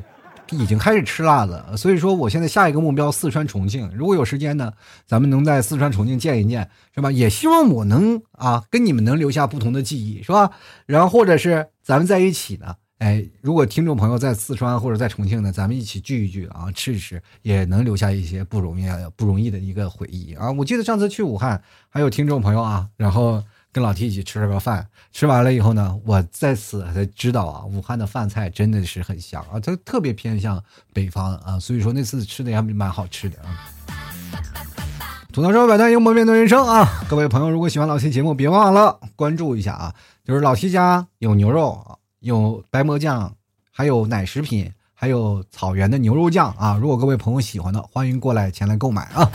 [0.52, 3.92] 已经开始吃辣了，所以说我现在下一个目标四川重庆。
[3.96, 4.72] 如果有时间呢，
[5.08, 7.12] 咱们能在四川重庆见一见，是吧？
[7.12, 10.52] 也希望我能啊，跟你们能留下不同的记忆，是吧？
[10.86, 12.76] 然后或者是咱们在一起呢。
[13.00, 20.50] 哎，如果听众朋友在四川或者在重庆呢，咱们一起聚一聚啊，吃一吃，也能留下一些不容易、不容易的一个回忆啊。
[20.52, 33.70] 我记得上次去武汉，还有听众朋友啊，然后跟老 T 一起吃了个饭，吃完了以后呢，我在此才知道啊，武汉的饭菜真的是很香啊，它特别偏向北方啊，所以说那次吃的也蛮好吃的啊。
[35.34, 36.88] 吐槽社会百态，幽默面对人生啊！
[37.10, 41.98] 各位朋友，如果喜欢老 T 节目，别忘了关注一下啊，就是老 T 家有牛肉啊。
[42.24, 43.34] 有白馍酱，
[43.70, 46.78] 还有奶食品，还有草原的牛肉酱啊！
[46.80, 49.30] 如果各位朋友喜欢的，欢迎过来前来购买啊！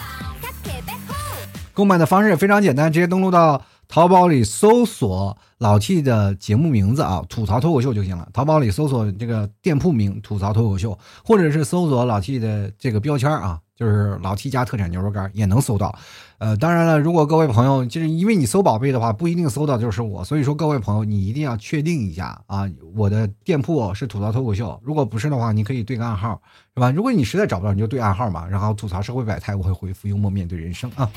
[1.74, 8.26] 购买的方式非常简单，直接登录到淘宝里搜索老 T 的节目名字啊，吐槽脱口秀就行了。
[8.32, 13.60] 淘宝里搜索这个店铺名“吐槽脱口秀”，或者是搜索老 T 的这个标签啊。
[13.78, 15.96] 就是老 T 家特产牛肉干也能搜到，
[16.38, 26.42] 呃，当然了，如果各位朋友就是因为你搜宝贝的话，不一定搜到就是我，所以说各位朋友你一定要确定一下啊，我的店铺是吐槽脱口秀，如果不是的话，你可以对个暗号，
[26.74, 26.90] 是吧？
[26.90, 31.08] 如果你实在找不到，你就对暗号嘛，然后吐槽社会百态，我会回复幽默面对人生啊。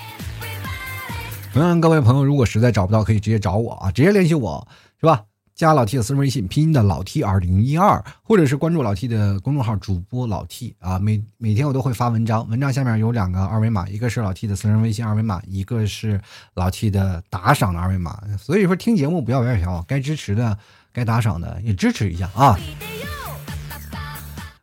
[1.53, 4.67] 同样，各位朋友如果实在找不到，可以直接找我啊，直接联系我，
[4.99, 5.23] 是吧？
[5.61, 16.19] 加老 T 的私人微信，拼音的老 T 二零一二，或者是关注老 T 的公众号主播老 T 啊，每每天我都会发文章，文章下面有两个二维码，一个是老 T 的私人微信二维码，一个是
[16.55, 18.19] 老 T 的打赏的二维码。
[18.39, 20.57] 所以说听节目不要白嫖，该支持的、
[20.91, 22.57] 该打赏的也支持一下啊。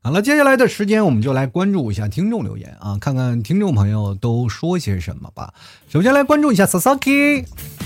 [0.09, 5.53] 好了，接下来的时间我们就来关注一下听众留言啊，看看听众朋友都说些什么吧。
[5.87, 7.45] 首先来关注一下 Sasaki，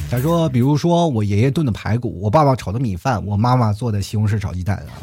[0.08, 5.02] 他说，比如说我爷爷炖的排骨，我爸爸炒的米饭，我妈妈做的西红柿炒鸡蛋啊。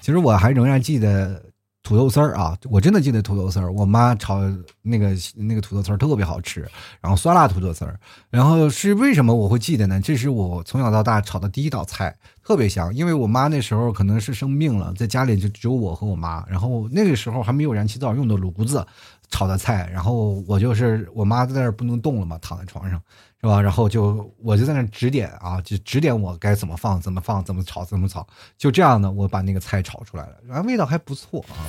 [0.00, 1.42] 其实我还仍然记得。
[1.82, 3.72] 土豆丝儿啊，我真的记得土豆丝儿。
[3.72, 4.40] 我妈炒
[4.82, 6.60] 那个那个土豆丝儿特别好吃，
[7.00, 7.98] 然后酸辣土豆丝儿。
[8.30, 10.00] 然后是为什么我会记得呢？
[10.00, 12.94] 这是我从小到大炒的第一道菜，特别香。
[12.94, 16.44] 因为我妈那时候可能是生病了，在家里就只有我和我妈。
[16.48, 18.86] 然后那个时候还没有燃气灶，用的炉子
[19.32, 19.90] 炒的菜。
[19.92, 23.02] 然后我就是我妈在那儿不能动了嘛，躺在床上。
[23.44, 23.60] 是吧？
[23.60, 28.24] 然后就我就在那儿指点啊，就指点我该怎么放，怎么放，怎么炒，怎么炒。
[28.56, 31.66] 就这样呢，我把那个菜炒出来了，然后味道还不错啊。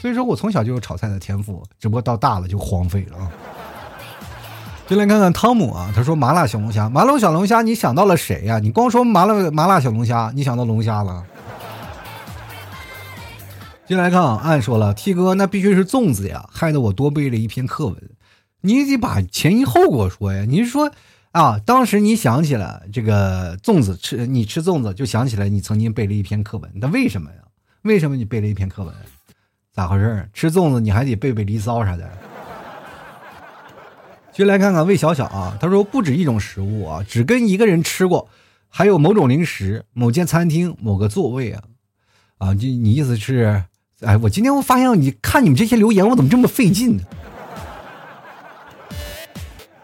[0.00, 3.30] 所以说我从小就有炒菜的天赋，只不过到大了就荒废了啊。
[4.86, 8.58] 就来看看汤姆啊，他说麻辣小龙虾，麻辣小龙虾，你想到了谁呀？
[8.58, 11.22] 你光说麻辣麻辣小龙虾，你想到龙虾了。
[13.90, 18.10] 进来看啊，按说了，T 哥那必须是粽子呀，害得我多背了一篇课文。
[18.60, 20.92] 你得把前因后果说呀，你是说？
[21.32, 27.38] 啊，当时你想起了这个粽子吃，你吃粽子就想起来你曾经背了一篇课文，那为什么呀？
[27.82, 28.94] 为什么你背了一篇课文？
[29.72, 30.30] 咋回事？
[30.32, 32.08] 吃粽子你还得背背离骚啥的？
[34.32, 38.28] 就来看看魏小小啊，他说不止一种食物啊，只跟一个人吃过，
[38.68, 41.62] 还有某种零食、某间餐厅、某个座位啊，
[42.38, 43.64] 啊，就你意思是，
[44.02, 47.02] 哎，我今天我发现你看你们这些留言，我怎么这么费劲呢？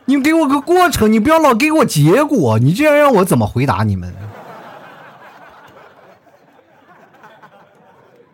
[0.06, 4.14] 你们给我个过程，你不要老给我结果，你这样让我怎么回答你们？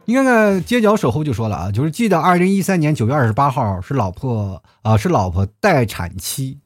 [0.04, 6.58] 你看看街角守候就说了啊，就是记得二零一三年九月二十八号是老婆啊，是老婆待产期，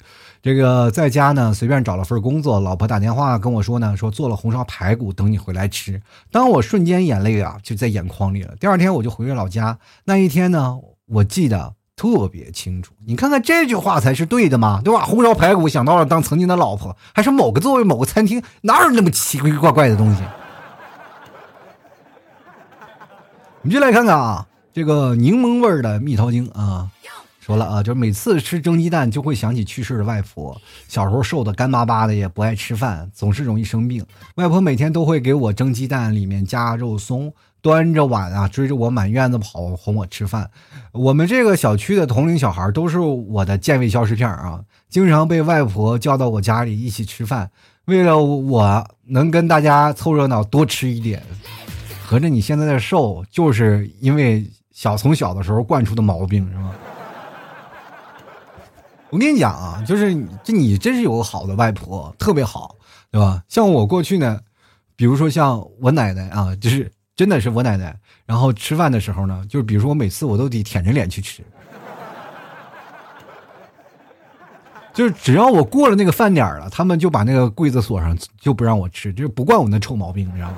[0.42, 8.54] 这个在家呢随便找了份工作，老婆打电话跟我说呢，说做了红烧排骨等你回来吃，当我瞬间眼泪啊就在眼眶里了。
[8.60, 11.74] 第二天我就回了老家，那一天呢，我记得。
[11.98, 15.06] 特别清楚，你看看这句话才是对的嘛，对吧？
[15.06, 20.20] 红烧排骨想到了当曾经的老婆，还是某个座位、某个餐厅，哪有那么奇奇怪怪的东西？
[23.62, 26.90] 我们就来看看啊，这个柠檬味的蜜桃精啊，
[27.46, 30.60] 说了啊，就是每次吃蒸鸡蛋就会想起去世的外婆。
[30.88, 34.04] 小时候瘦的干巴巴的，也不爱吃饭，总是容易生病。
[34.34, 37.32] 外婆每天都会给我蒸鸡蛋，里面加肉松，
[37.62, 40.50] 端着碗啊追着我满院子跑，哄我吃饭。
[40.90, 47.48] 我们这个小区的同龄小孩都是我的健胃消食片啊，经常被外婆叫到我家里一起吃饭。
[47.84, 51.22] 为了我能跟大家凑热闹，多吃一点。
[52.04, 56.72] 合着你现在的瘦，就是因为小从小的时候惯出的毛病，是吗？
[59.10, 62.74] 我跟你讲啊，就是这你真是有个好的外婆，特别好，
[63.10, 63.42] 对吧？
[63.48, 64.40] 像我过去呢，
[64.96, 67.96] 比如说像我奶奶啊，就是真的是我奶奶。
[68.26, 71.44] 然后吃饭的时候呢，就是比如说我每次我都得舔着脸去吃，
[74.92, 80.56] 就是只要我过了那个饭点了，他们就把那个柜子锁上，就不让我吃，就是不惯我那臭毛病，你知道吗？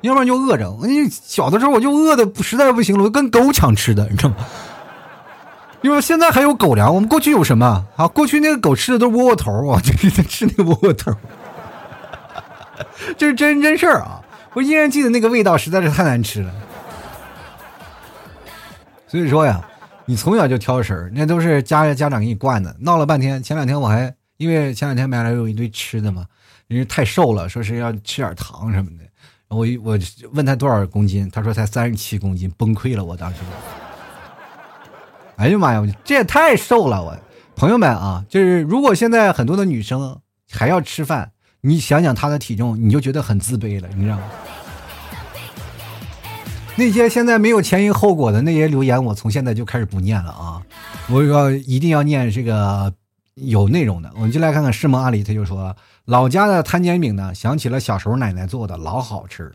[0.00, 4.36] 要不然就饿着，我那小的时候我就饿的实在不行了，我跟狗抢吃的，你知道吗？
[5.84, 8.08] 因为现在还有狗粮，我们过去有什么啊？
[8.08, 11.12] 过去那个狗吃的都是窝窝头啊， 就是在吃那个窝窝头，
[13.18, 14.24] 这是真真事儿啊！
[14.54, 16.50] 我依然记得那个味道实在是太难吃了。
[19.06, 19.62] 所以说呀，
[20.06, 22.74] 你从小就挑食儿，那都是家家长给你惯的。
[22.80, 26.24] 闹了半天，前两天我还因为前两天买了有一堆吃的嘛，
[26.68, 29.04] 因为太瘦了，说是要吃点糖什么的。
[29.48, 29.98] 我我
[30.32, 33.04] 问他多少公斤，他说才三十七公斤，崩溃了。
[33.04, 33.36] 我当时，
[35.36, 37.02] 哎呀妈呀，这也太瘦了！
[37.02, 37.16] 我
[37.56, 40.20] 朋友们啊，就是如果现在很多的女生
[40.50, 44.22] 还要吃饭，你想想她的体重，你就觉得很自卑了，你知道吗？
[46.76, 50.62] 那些现在没有前因后果的那些留言，我从现在就开始不念了啊！
[51.08, 52.92] 我要一定要念这个
[53.34, 54.10] 有内容的。
[54.14, 55.74] 我们就来看看世蒙阿里，他就说。
[56.06, 59.54] 老家的摊煎饼呢，想起了小时候奶奶做的，老好吃了。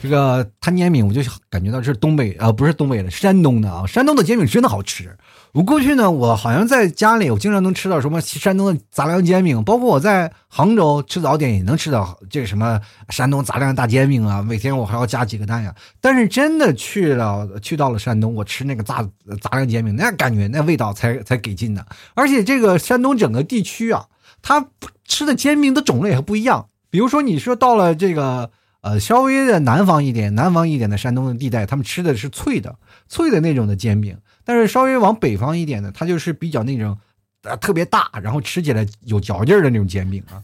[0.00, 1.20] 这个摊煎饼，我就
[1.50, 3.84] 感觉到是东北啊，不是东北的，山东的啊。
[3.84, 5.16] 山东的煎饼真的好吃。
[5.50, 14.40] 我过去呢，我好像在家里，我经常能吃到什么山东的杂粮煎饼，包括我在杭州吃早点也能吃到这什么山东杂粮大煎饼啊。
[14.40, 15.74] 每天我还要加几个蛋呀。
[16.00, 19.02] 但是真的去了，去到了山东，我吃那个杂
[19.40, 21.84] 杂粮煎饼，那感觉那味道才才给劲呢。
[22.14, 24.06] 而且这个山东整个地区啊。
[24.42, 24.68] 他
[25.04, 32.76] 吃的煎饼的种类还不一样，比如说你说到了这个呃稍微的南方一点、南方一点的山东的地带，他们吃的是脆的、
[33.08, 34.14] 脆的那种的煎饼；
[34.44, 36.96] 但是稍微往北方一点的，它就是比较那种
[37.42, 40.42] 呃特别大，然后吃起来有嚼劲儿的那种煎饼啊。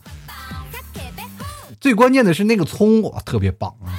[1.80, 3.92] 最关键的是那个葱哇，特别棒啊！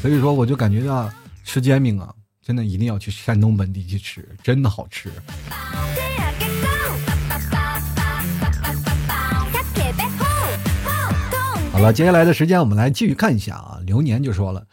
[0.00, 1.10] 所以说，我就感觉到
[1.44, 2.12] 吃煎饼啊，
[2.42, 5.10] 真的一定要去山东本地去吃，真的好吃。
[11.82, 13.78] 了，接下来的时间我们来继续看一下啊。
[13.84, 14.64] 流年就说了，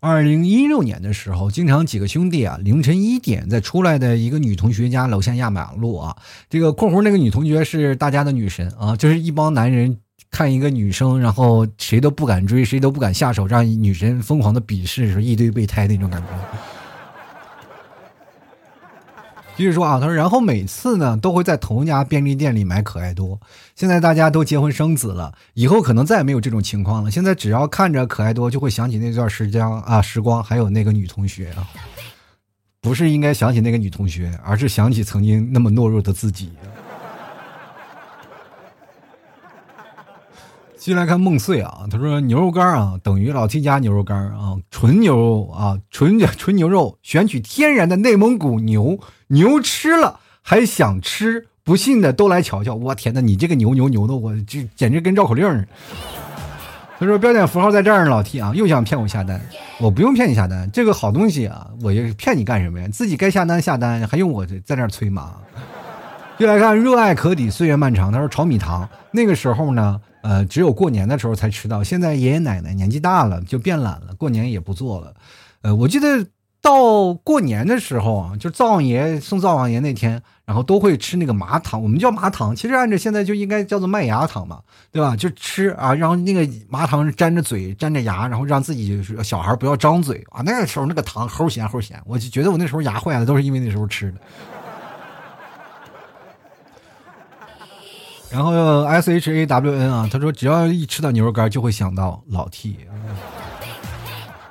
[0.00, 6.16] 二零一六年的时候，经常几个兄弟啊，凌晨一点在出来的一个女同学家楼下压马路啊。
[6.48, 9.98] 这个括弧那个女同学是大家的女神啊，就是一帮男人
[10.30, 16.73] 看一个女生，然后谁都不敢追，谁都不敢下手，让女神疯狂的鄙视，说一堆备胎那种感觉。
[19.56, 23.38] 继续说啊，他说，然后每次呢都会在同一家便利店里买可爱多。
[23.76, 27.10] 现在大家都结婚生子了，以后可能再也没有这种情况了。
[27.10, 31.66] 现在只要看着可爱多，就会想起那段时间啊，时光，还有那个女同学啊，
[32.80, 36.50] 不是应该想起那个女同学，而是想起曾经那么懦弱的自己。
[40.84, 52.74] 继续来看梦碎啊，他说牛肉干啊等于老 T 家牛肉干啊，纯牛肉啊，纯 纯牛肉，选取天然的内蒙古牛，牛吃了还想吃，不信的都来瞧瞧。
[52.74, 55.68] 我天哪，你这个牛牛牛的，我这简直跟绕口令似的。
[56.98, 59.40] 他说标点符号在这儿呢，老 T 啊，又想骗我下单，
[59.80, 62.86] 我不用骗你下单，这个好东西啊，我骗你干什么呀？
[62.92, 65.36] 自己该下单下单，还用我在那催吗？
[66.38, 68.12] 就来看热爱可抵岁月漫长。
[68.12, 69.98] 他说炒米糖那个时候呢。
[70.24, 71.84] 呃，只有过年的时候才吃到。
[71.84, 75.12] 现在爷爷奶奶年纪大了，就变懒了，过年也不做了。
[75.60, 76.26] 呃，我记得
[76.62, 85.14] 到过年的时候啊，就灶王爷送灶王爷那天，然后都会吃那个麻糖，我们叫麻糖，其实按照现在就应该叫做麦芽糖嘛，对吧？
[85.14, 90.40] 就吃啊，然后那个麻糖粘着嘴，粘着牙，然后让自己小孩不要张嘴啊。
[90.40, 94.18] 那个时候那个糖齁咸齁咸，我就觉得我那时候牙坏了，都是因为那时候吃的。
[98.34, 102.76] 然后 S H A W N 啊，他说只要一吃到牛肉干，就会想到老 T。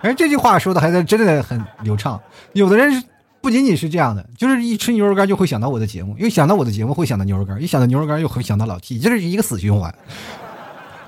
[0.02, 2.18] 哎，这句话说的还在真的很流畅。
[2.54, 3.04] 有的人是
[3.42, 9.94] 不仅仅是这样的，就是一吃牛肉干就会想到我的节目，又想到我的节目会想到牛肉干，一想到牛肉干又会想到老 T，这是一个死循环。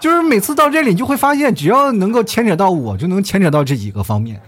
[0.01, 4.41] 就是每次到这里，你就会发现只要能够牵扯到我，就能牵扯到这几个方面。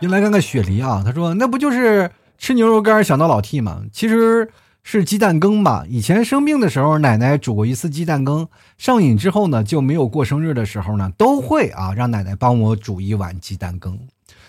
[0.00, 3.82] 又来看看雪梨啊，他说那不就是吃牛肉干想到老 T 吗？
[3.92, 4.50] 其实
[4.88, 5.84] 是鸡蛋羹吧。
[5.88, 8.46] 以前生病的时候，奶奶煮过一次鸡蛋羹，
[8.78, 13.98] 上瘾之后呢，就没有过生日的时候呢，都会啊让奶奶帮我煮一碗鸡蛋羹。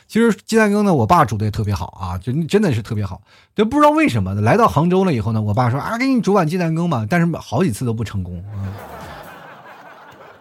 [0.08, 3.20] 其实鸡蛋羹呢，我爸煮的也特别好啊，就真的是特别好。
[3.56, 8.70] 就不知道为什么来到杭州了以后呢，我爸说啊，给你煮碗鸡蛋羹吧，但是好几次都不成功啊，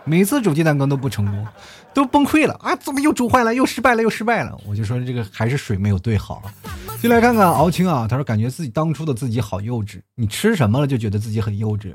[0.07, 1.47] 每次煮鸡蛋羹都不成功。
[1.93, 2.77] 都崩溃了啊！
[2.77, 3.55] 怎么又煮坏了？
[3.55, 4.03] 又失败了？
[4.03, 4.55] 又失败了！
[4.67, 6.43] 我就说这个还是水没有兑好。
[7.01, 9.99] 进来看看敖青啊，他说感觉自己当初的自己好幼稚。
[10.15, 11.95] 你吃什么了就觉得自己很幼稚，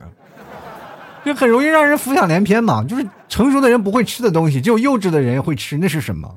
[1.24, 2.84] 这很容易让人浮想联翩嘛。
[2.84, 6.36] 就是成熟的人不会吃的东西，只有幼稚的人会吃，那是什么？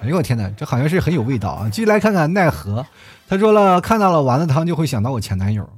[0.00, 1.68] 哎呦我天哪，这好像是很有味道啊！
[1.68, 2.86] 继续来看看奈何，
[3.28, 5.68] 他说了看到了丸子汤就会想到我前男友。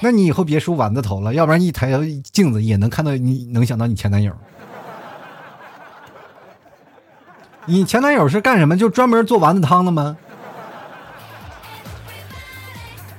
[0.00, 2.02] 那你以后别梳丸子头了，要不然一抬头
[2.32, 4.34] 镜子也能看到你能想到你前男友。
[7.66, 8.76] 你前男友是干什么？
[8.76, 10.16] 就专门做丸子汤的吗？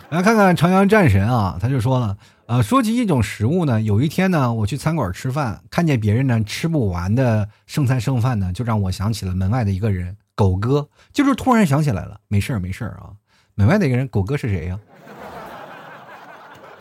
[0.10, 13.10] 来看看长阳战神啊，他就说了，呃，说起一种食物呢，有一天呢，我去餐馆吃饭，看见别人呢吃不完的剩菜剩饭呢，就让我想起了门外的一个人，狗哥，就是突然想起来了，没事儿没事儿啊，
[13.56, 14.78] 门外的一个人，狗哥是谁呀？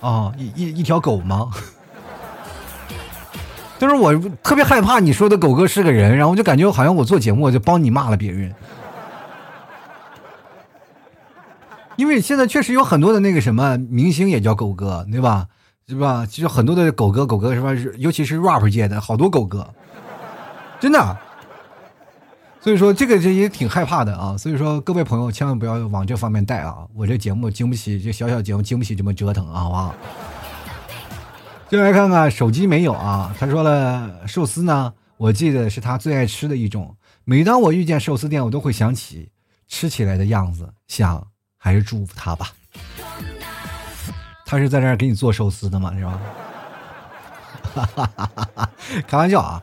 [0.03, 1.51] 啊一一一条狗吗？
[3.79, 8.55] 就是我特别害怕你说的狗哥是个人，然后我就感觉好像我做节目我就帮你骂了别人，
[11.97, 15.47] 因为现在确实有很多的那个什么明星也叫狗哥，对吧？
[15.89, 16.25] 是吧？
[16.25, 17.71] 其实很多的狗哥狗哥是吧？
[17.97, 19.69] 尤其是 rap 界的好多狗哥，
[20.79, 21.19] 真的。
[22.63, 24.39] 所以说这个这也挺害怕的啊。
[24.39, 26.87] 所以说各位朋友千万不要往这方面带啊！
[26.95, 29.95] 我这节目经不起这小小节目经不起这么折腾啊，好不好？
[31.69, 33.35] 进来看看，手机没有啊？
[33.39, 34.93] 他说了，寿司呢？
[35.17, 36.97] 我记得是他最爱吃的一种。
[37.25, 39.31] 每当我遇见寿司店，我都会想起
[39.67, 42.53] 吃起来的样子，想还是祝福他吧。
[44.45, 45.93] 他是在这儿给你做寿司的吗？
[45.97, 46.21] 是吧？
[47.75, 48.71] 哈哈哈哈！
[49.07, 49.63] 开玩笑啊，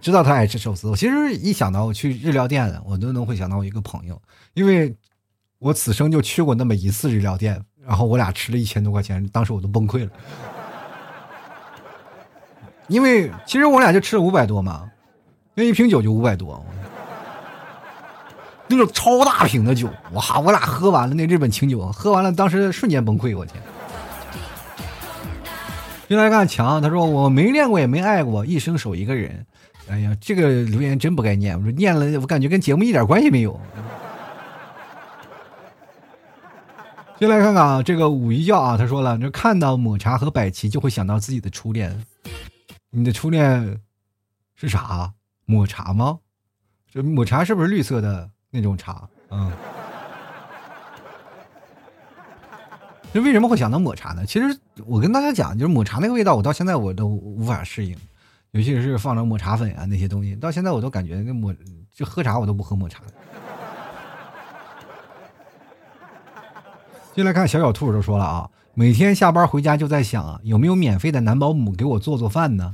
[0.00, 0.88] 知道他爱吃寿司。
[0.88, 4.20] 我其实一想到我去日料店，我都能会想到我一个朋友，
[4.54, 4.96] 因为
[5.58, 10.10] 我此生就去过那么一次日料店，然后我俩吃了一千多块钱，当时我都崩溃了。
[12.88, 14.90] 因为其实我俩就吃了五百多嘛，
[15.54, 16.64] 那一瓶酒就五百多，
[18.66, 20.40] 那种超大瓶的酒，哇！
[20.40, 23.62] 我俩喝完了那日本清酒，喝完了当时瞬间崩溃，我天！
[26.12, 29.46] 进来看强，他说我没恋过也没爱过，一生守一个人。
[29.88, 33.58] 哎呀，这个留言真不该念，我说念了，我感觉跟节目一点关系没有。
[37.18, 41.98] 进来看看啊，这个五一教啊，他说了，就看到抹茶和百奇就会想到自己的初恋。
[42.90, 43.80] 你的初恋
[44.54, 45.10] 是啥？
[45.46, 46.18] 抹茶吗？
[46.92, 49.08] 这抹茶是不是绿色的那种茶？
[49.30, 49.50] 嗯。
[53.12, 54.24] 那为什么会想到抹茶呢？
[54.24, 57.96] 其实我跟大家讲，就是抹茶那个味道，我到现在我都无法适应，
[58.52, 61.54] 尤其是放了抹茶粉啊那些东西，到现在我都感觉那抹
[61.92, 63.02] 就喝茶我都不喝抹茶。
[67.14, 68.48] 进来看小小兔就说了啊。
[68.74, 72.72] 每天下班回家就在想啊，有没有免费的男保姆给我做做饭呢？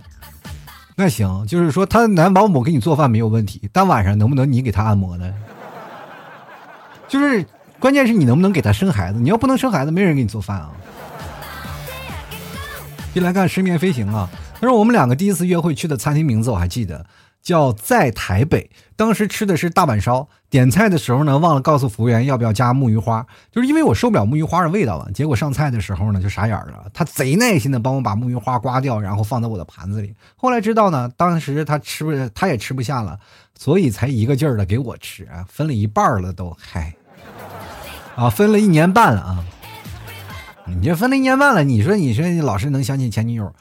[0.95, 5.35] 那行，就是说他男保姆给你做饭没有问题，但晚上能不能你给他按摩呢？
[7.09, 7.45] 就是
[7.79, 9.21] 关键是你能不能给他生孩子？
[9.21, 10.71] 你要不能生孩子，没人给你做饭啊。
[13.15, 14.29] 进来看失眠飞行啊，
[14.61, 17.07] 他说我们两个第一次约会去的餐厅名字我还记得。
[17.41, 25.11] 叫在台北，当时吃的是大阪烧，点菜的时候呢，忘了告诉服务员要不要加木鱼花，就是因为我受不了木鱼花的味道了。
[25.13, 30.15] 结果上菜的时候呢，就傻眼了，他贼耐心的帮我把木鱼花刮掉，然后放在我的盘子里。
[30.37, 33.19] 后来知道呢，当时他吃不，他也吃不下了，
[33.57, 36.93] 所以才一个劲儿的给我吃，分了一半了都，嗨，
[38.19, 39.45] 啊，分了一年半了啊，
[40.67, 43.55] 你这分了一年半了，你说你说老是能想起前女友。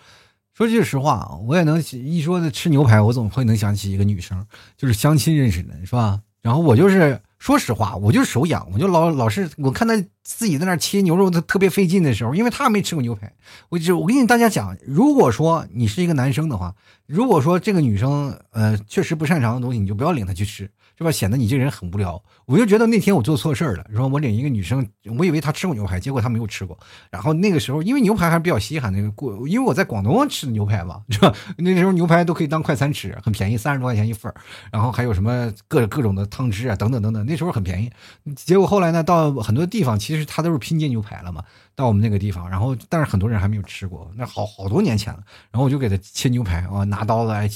[0.55, 4.43] 说句实话，我也能一说的吃牛排，我总会能想起一个女生，
[4.76, 6.22] 就是相亲认识的，是吧？
[6.41, 9.93] 然后我就是说实话，我就手痒，我就老老是我看她
[10.24, 13.32] 自己在那切牛肉，她特别费劲的时候，因为她没吃过牛排。
[13.70, 16.74] 我就我跟你大家讲，如果说你是一个男生的话，
[17.05, 20.72] 如果说这个女生呃确实不擅长的东西，你就不要领她去吃。
[20.98, 21.12] 是吧？
[21.12, 22.22] 显得你这人很无聊。
[22.45, 23.86] 我就觉得那天我做错事儿了。
[23.93, 24.88] 说我领一个女生，
[25.18, 26.78] 我以为她吃过牛排，结果她没有吃过。
[27.12, 31.34] 然后那个时候，因为牛排还是比较稀罕，那个过，因为我在广东吃的牛排嘛，是吧？
[31.58, 34.34] 那时候牛排都可以当快餐吃，很便宜，三十多块钱一份
[34.72, 37.26] 然后还有什么各各种的汤汁啊，等等等等。
[37.26, 37.91] 那时候很便宜。
[38.36, 41.43] 结果后来呢，到很多地方，其实它都是拼接牛排了嘛。
[41.76, 45.20] 到我们那个地方，然后但是很多人还没有吃过，那好好多年前了。
[45.52, 47.48] 然后我就给他切牛排，我拿刀子来。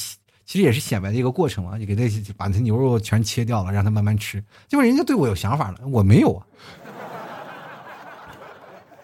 [0.52, 2.04] 其实也是显摆的一个过程嘛，你给他
[2.36, 4.44] 把他牛肉全切掉了，让他慢慢吃。
[4.68, 6.46] 结果人家对我有想法了，我没有啊。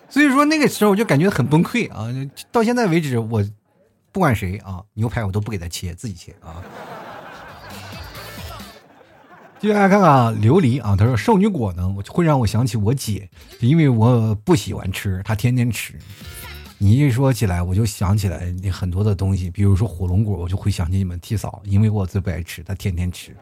[0.09, 2.09] 所以说那个时候我就感觉很崩溃啊！
[2.51, 3.41] 到现在为止，我
[4.11, 6.61] 不管谁啊，牛排我都不给他切，自己切啊。
[9.61, 13.29] 接下来看看啊，琉璃啊，他说圣女果呢，会让我想起我姐，
[13.61, 15.97] 因为我不喜欢吃，她天天吃。
[16.79, 23.35] 你一说起来，我就想起来你很多的东西，比如说火龙果，我就会想起你们替嫂，因为我最不爱吃，她天天吃。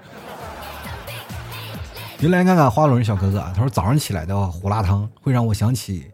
[2.22, 6.06] 又来看看花轮小哥哥，他说早上起来的胡辣汤会让我想起，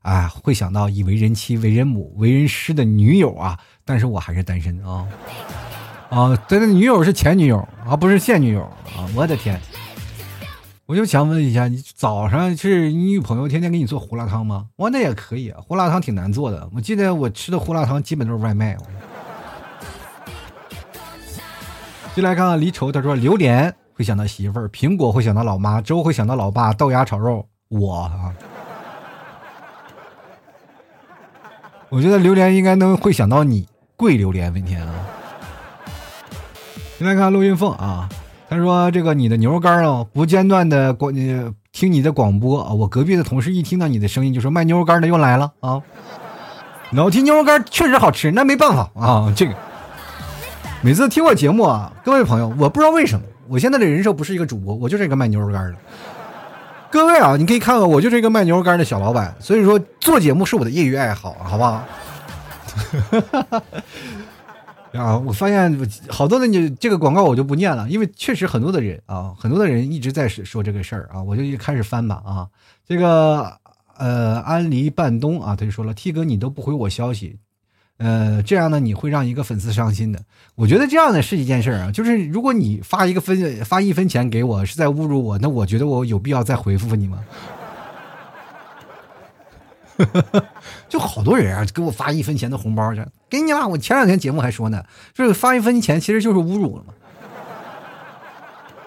[0.00, 5.06] 哎，会想到以为人妻、为人母、为人师的女友啊，但是我还是单身啊。
[6.08, 8.62] 啊，他的女友是前女友啊，不是现女友
[8.96, 9.06] 啊！
[9.14, 9.60] 我的天，
[10.90, 14.66] 我就想问一下，你早上是你女朋友天天给你做胡辣汤吗？
[14.74, 16.68] 我那也可以啊，胡辣汤挺难做的。
[16.74, 18.76] 我记得我吃的胡辣汤基本都是外卖。
[22.12, 28.34] 进来看看离愁，他说榴莲会想到媳妇儿，苹果会想到老妈，粥会想到老爸，豆芽炒肉我啊。
[31.88, 34.92] 我觉得榴莲应该能会想到你，贵榴莲明天啊。
[36.98, 38.08] 先来看陆云凤啊，
[38.50, 41.14] 他说：“这个你的牛肉干哦，不间断的广
[41.70, 45.80] 听你的广播啊，我隔壁的同事一听到你的声音就说卖牛肉干的又来了啊。
[46.90, 49.32] 老提牛肉干确实好吃，那没办法啊。
[49.38, 49.54] 这个
[50.82, 55.76] 每次听我节目啊，各位朋友，我不知道为什么我现在的人设不是一个主播，我就是一个卖牛肉干的。
[56.90, 61.84] 各位啊，你可以看看，我就是一个卖牛肉干的小老板，所以说做节目是我的业余爱好，好不好？”
[64.92, 65.16] 啊！
[65.18, 72.48] 我发现好多的你这个广告我就不念了，因为确实很多的人啊，很多的人一直在说这个事儿啊，我就一开始翻吧啊。
[72.86, 73.56] 这个
[73.96, 77.38] 呃，安离半冬啊，他就说了，T 哥你都不回我消息，
[77.98, 80.20] 呃，这样呢你会让一个粉丝伤心的。
[80.56, 87.22] 我觉得这样的是一件事儿啊，就是如果你发一个分发一分钱给我是在侮辱我，那我觉得我有必要再回复你吗？
[90.88, 93.66] 就好多人啊，给我发一分钱的红包去，给你了。
[93.66, 94.82] 我前两天节目还说呢，
[95.14, 96.94] 就是发一分钱其实就是侮辱了嘛，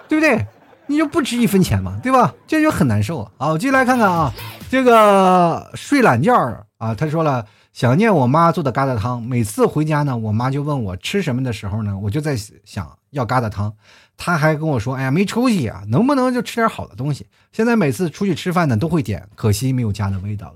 [0.08, 0.46] 对不对？
[0.88, 2.34] 你就不值一分钱嘛，对吧？
[2.46, 3.50] 这就很难受啊。
[3.50, 4.34] 我，继续来看看啊，
[4.70, 6.36] 这个睡懒觉
[6.78, 12.36] 啊，他说了想念我妈做的疙瘩汤，每次回家呢，我妈就问我吃什么的时候呢，我就在
[12.66, 13.74] 想要疙瘩汤。
[14.18, 20.56] 他还跟我说：“哎呀，没出息啊，能不能就吃点好的东西？”现在每次出去吃饭呢，都会点，可惜没有家的味道了。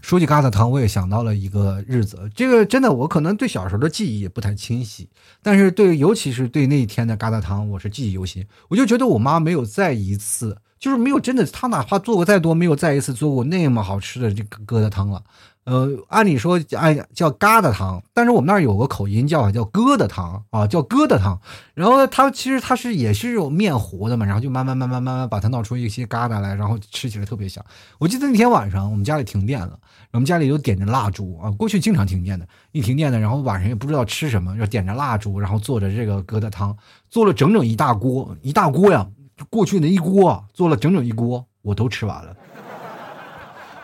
[0.00, 2.30] 说起疙瘩汤，我也想到了一个日子。
[2.34, 5.08] 这个真的，我可能对小时候的记忆也不太清晰，
[5.42, 8.46] 但是对，尤其是对那一天的疙瘩汤，我是记忆犹新。
[8.68, 15.22] 我就觉得我妈没有再一次，就是没有真的，她哪怕做过再多，没有再一次做过那么好吃的这个疙瘩汤了。
[15.64, 21.38] 呃，按理说按叫疙瘩汤，但是我们那儿有个口音叫叫疙瘩汤啊，叫疙瘩汤。
[21.74, 27.64] 然后它其实它是也是有面糊的嘛，然后就慢慢慢慢慢慢把它闹出一些疙瘩来，然后吃起来特别香。
[27.98, 29.78] 我记得那天晚上我们家里停电了，
[30.12, 36.76] 我们家里都点着蜡烛啊，过去经常停电的，一停电呢，然后晚上也不知道吃什么，要点着蜡烛，然后做着这个疙瘩汤，
[37.10, 39.06] 做了整整一大锅，一大锅呀，
[39.50, 42.34] 过去那一锅做了整整一锅，我都吃完了。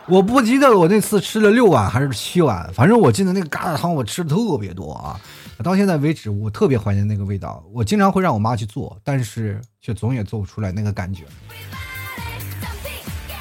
[0.09, 5.21] 我不记得我那次吃了六碗还是七碗，反正我记得那个疙瘩汤我吃的特别多啊。
[5.65, 7.65] 到现在为止，我特别怀念那个味道。
[7.73, 11.25] 我经常会让我妈去做，但是却总也做不出来那个感觉。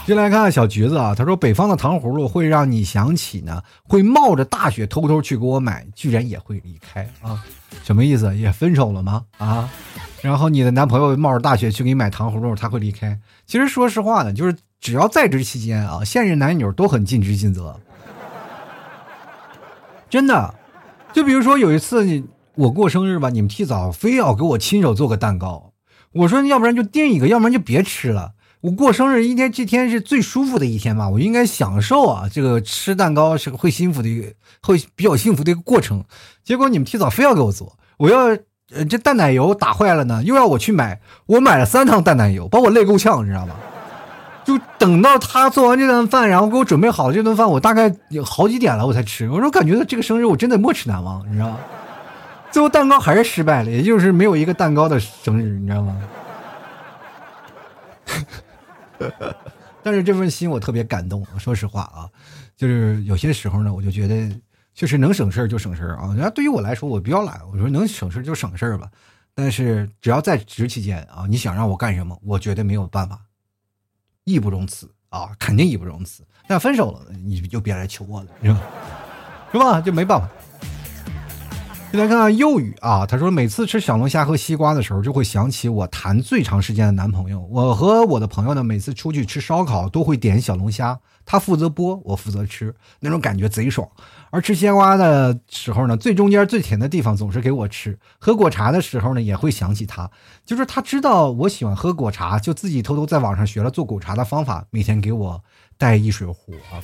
[0.07, 7.43] 进来看看小橘子啊，他说北方的糖葫芦会让你想起呢，会冒着大雪偷偷去给我买，居然也会离开啊？
[7.84, 8.36] 什么意思？
[8.36, 9.24] 也分手了吗？
[9.38, 9.70] 啊？
[10.24, 13.20] 然后你的男朋友冒着大雪去给你买糖葫芦，他会离开？
[13.45, 14.55] 其实说实话呢，就是。
[14.86, 17.75] 只要在职期间啊，现任男女都很尽职尽责，
[20.07, 20.53] 真的。
[21.11, 22.23] 就比如说有一次你
[22.53, 25.71] 我过生日吧，你们提早非要给我亲手做个蛋糕，
[26.11, 28.33] 我说要不然就订一个，要不然就别吃了。
[28.61, 34.31] 我过生日一天，这天是最舒服的一天吧，我应该享受啊，这个吃蛋糕是会幸福的一个，
[34.61, 36.05] 会比较幸福的一个过程。
[36.43, 38.38] 结果你们提早非要给我做，我要
[38.88, 43.55] 这淡奶油打坏了呢，又要我去买，我买了三趟淡奶油，把我累够呛，你知道吗？
[44.45, 49.29] 就等到他做完这顿饭，然后给我准备好了这顿饭，我大概有好几点了，我才吃。
[49.29, 51.59] 我说感觉这个生日我真的没齿难忘，你知道吗？
[52.51, 55.99] 最后蛋糕还是失败了，也就是没有一个蛋糕的生日，你知道吗？
[59.83, 61.25] 但是这份心我特别感动。
[61.37, 62.07] 说实话啊，
[62.55, 64.31] 就是有些时候呢，我就觉得
[64.73, 66.15] 确实能省事就省事啊。
[66.17, 68.87] 那对于我来说，我比较懒，我说能省事就省事吧。
[69.33, 73.19] 但是只要在职期间啊，你想让我干什么，我绝对没有办法。
[74.26, 76.23] 义不容辞啊，肯定义不容辞。
[76.47, 78.61] 但分手了，你就别来求我了，是吧？
[79.51, 79.80] 是吧？
[79.80, 80.28] 就没办法。
[81.93, 87.39] 再来看看幼语啊，他说每次吃小龙虾和西瓜的时候，就会想起我谈最长时间的男朋友。
[87.51, 93.88] 我和我的朋友呢，每次出去吃烧烤都会点小龙虾，他负责剥，我负责吃，那种感觉贼爽。
[94.36, 97.97] 而吃西瓜的时候呢，最中间最甜的地方总是给我吃。
[98.19, 100.11] 喝果茶的时候呢，也会想起他，
[100.45, 105.41] 就是他知道我喜欢喝果茶，就自己偷偷在网上学了做果茶的方法，每天给我
[105.77, 106.83] 带一水壶啊。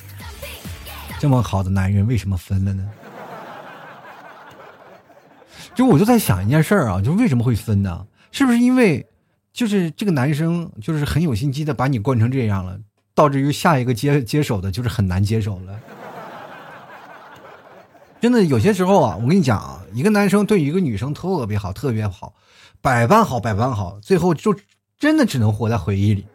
[1.19, 2.89] 这么好的男人，为什么分了呢？
[5.75, 8.07] 就我就在想一件事儿啊，就为什么会分呢？
[8.31, 9.05] 是不是因为，
[9.51, 12.79] 就是这个男生就是很有心机的把你惯成这样了，
[13.13, 15.77] 导致于下一个接接手的就是很难接手了。
[18.21, 22.35] 真的有些时候啊，我跟你讲啊，一个男生对一个女生特别好，特别好，
[22.79, 24.55] 百般好，百般好，最后就
[24.99, 26.25] 真的只能活在回忆里。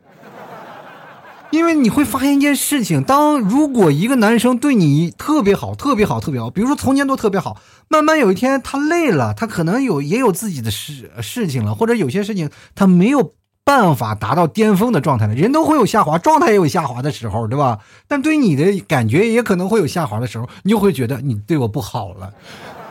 [1.52, 7.56] 因为你会发现一件事情，当如果一个男生对你特别好，特别好，特别好，比如说从前都特别好，
[7.86, 13.32] 慢慢有一天他累了，他可能有也有自己的事事情了，或者有些事情他没有
[13.66, 15.34] 办法达到巅峰的状态了。
[15.34, 17.80] 人都会有下滑，状态也有下滑的时候，对吧？
[18.06, 22.32] 但对你的感觉也可能会有下滑的时候，你就会觉得你对我不好了。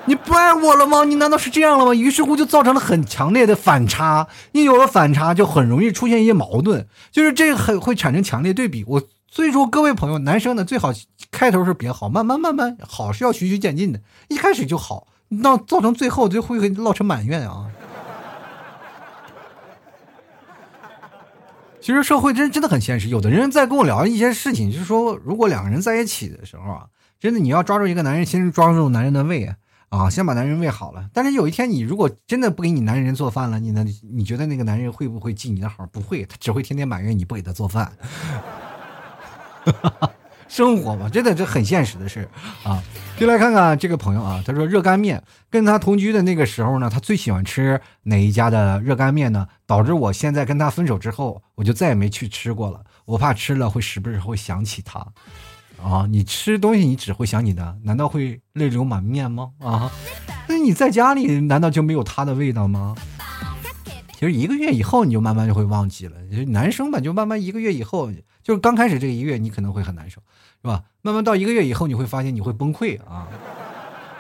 [0.08, 1.06] 你不爱我了吗？
[1.06, 1.96] 你难道是这样了吗？
[1.96, 4.28] 于是乎就造成了很强烈的反差。
[4.52, 8.84] 你有了反差，就很容易出现一些矛盾，就是这很会产生强烈对比。
[8.86, 9.02] 我
[9.32, 10.92] 所以说，各位朋友，男生呢最好
[11.32, 14.02] 开头是别好，慢慢慢慢好是要循序渐进的。
[14.28, 17.68] 一开始就好，那造成最后就会落成埋怨啊。
[21.86, 26.88] 其实社会真真的很现实，有的人在跟我聊一些事情，就是说，如果两个人在一起的时候啊，
[27.20, 29.54] 真的你要抓住一个男人，先抓住男人的胃。
[29.90, 31.08] 啊，先把男人喂好了。
[31.14, 33.86] 但是有一天，你如果真的不给你男人做饭了，你呢？
[34.02, 35.86] 你觉得那个男人会不会记你的好？
[35.92, 37.96] 不会，他只会天天埋怨你不给他做饭。
[39.64, 40.12] 哈 哈
[40.48, 42.28] 生活嘛，真的这很现实的事
[42.64, 42.82] 啊。
[43.18, 49.48] 就来看看这个朋友啊，他说热干面，跟他同居的那个时候呢，他最喜欢吃哪一家的热干面呢？
[49.66, 52.82] 导致我现在跟他分手之后，我就再也没去吃过了。
[53.06, 55.00] 我怕吃了会时不时会想起他。
[55.82, 59.52] 啊，你吃东西你只会想你的，难道会泪流满面吗？
[59.60, 59.92] 啊，
[60.48, 62.96] 那你在家里难道就没有他的味道吗？
[64.14, 66.16] 其实一个月以后你就慢慢就会忘记了。
[66.48, 68.10] 男生吧，就慢慢一个月以后，
[68.46, 70.22] 就是刚开始这一个月你可能会很难受，
[70.62, 70.84] 是吧？
[71.02, 73.28] 慢慢到一个月以后，你会发现你会崩溃啊。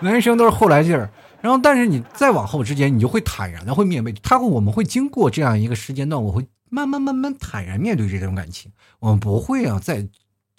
[0.01, 1.09] 男生都是后来劲儿，
[1.41, 4.39] 然后但是你再往后之间，你就会坦然的会面对他。
[4.39, 10.07] 我们会经过这样一个时间段，我会慢慢慢慢坦然面对这种感情，我们不会啊再。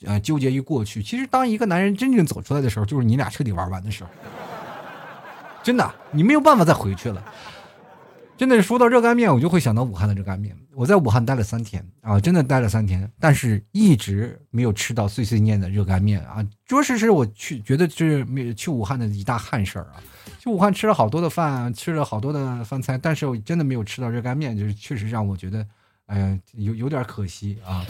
[0.07, 1.03] 啊，纠结于过去。
[1.03, 4.11] 其实，当一个男人真正走出来的时候，就是你俩彻底玩完的时候。
[5.62, 7.25] 真的，你没有办法再回去了。
[8.37, 10.55] 真的说到热干面，我就会想到武汉的热干面。
[10.74, 16.47] 我在武汉待了三天啊，真的待了三天，但是一直没有吃到碎碎念的热干面啊。
[16.66, 20.03] 着实是我去觉得是没去武汉的一大憾事儿啊。
[20.39, 25.66] 去武汉吃了好多的饭，吃了好多的饭菜，但是我真的没有吃到热干面，就是确实让我觉得，
[26.05, 27.87] 哎呀，有有点可惜啊。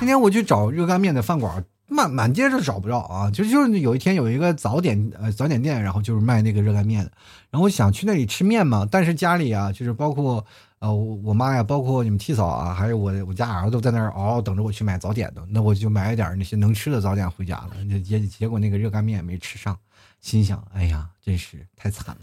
[0.00, 3.30] 今天我去找热干面的饭馆，满满街都找不着啊！
[3.30, 7.10] 就就是有一天有一个早点呃早点店，然后就是卖那个热干面的，
[7.50, 10.44] 然后我想去那里吃面嘛，但是家里啊，就是包括
[10.78, 19.76] 呃我我妈呀，包括你们七嫂啊，还有我我家儿子都在那儿嗷嗷等着我去买早点的，那我就买一点那些能吃的早点回家了，结结果那个热干面没吃上，
[20.20, 22.20] 心想哎呀，真是太惨了。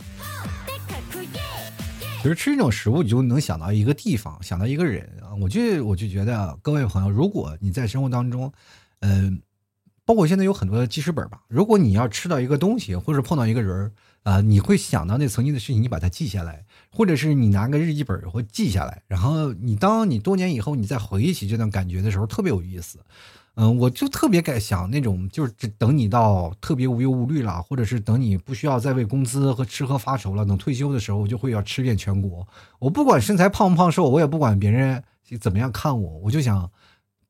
[2.22, 5.30] 其实吃一种食物，你就能想到一个地方，想到一个人啊。
[5.39, 8.51] 我就我就觉得，各位朋友，如果你在生活当中，
[9.01, 9.39] 嗯，
[10.06, 13.91] 包括现在有很多的记事本吧，如果你要吃到一个东西，或者碰到一个人
[14.24, 22.99] 啊，你会想到那曾经的事情，你把它记下来，或者是你拿个日记本或记下来，然后你当你多年以后你再回忆起这段感觉的时候，特别有意思。
[23.58, 32.45] 嗯，我就特别敢想那种，就是等你到特别无忧无虑了，或者是等你不需要再为工资和吃喝发愁了，等退休的时候，我就会要吃遍全国。
[32.80, 35.01] 我不管身材胖不胖瘦，我也不管别人
[35.39, 36.70] 怎么样看我，我就想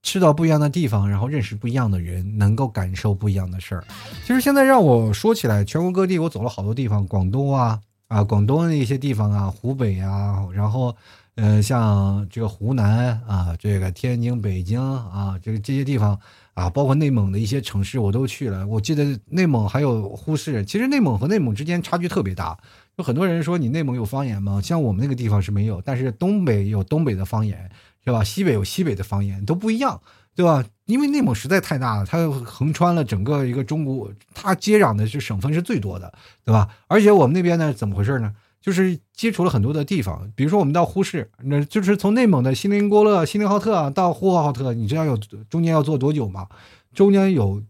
[0.05, 3.83] 吃到不一样的地方，然后认识不一样的人，能够感受不一样的事儿。
[4.23, 10.95] 其实现在让我说起来，全国各地我走了好多地方，广东啊啊，广东的一些地方啊，湖北啊，然后。
[11.37, 16.17] 嗯，像这个湖南啊，这个天津、北京啊，这个这些地方
[16.53, 18.65] 啊，包括内蒙的一些城市，我都去了。
[18.65, 22.57] 我记得内蒙还有呼市，其实内蒙和内蒙之间差距特别大。
[22.95, 24.61] 有很多人说你内蒙有方言吗？
[24.63, 27.69] 像我们那个地方是没有，但是东北有东北的方言，
[28.05, 28.23] 是吧？
[28.23, 29.99] 西北有西北的方言，都不一样，
[30.35, 30.63] 对吧？
[30.85, 36.69] 因为内蒙实在太大了，它横穿了整个一个中国，它接壤的是省份是最多的，对吧？
[36.87, 38.31] 而且我们那边呢，怎么回事呢？
[38.61, 45.15] 就是接触了很多的地方，比如说我们到呼市，那就是从内蒙的锡林郭勒、锡林浩特到呼和浩特，你知道有
[45.49, 46.47] 中间要坐多久吗？
[46.93, 47.61] 中间有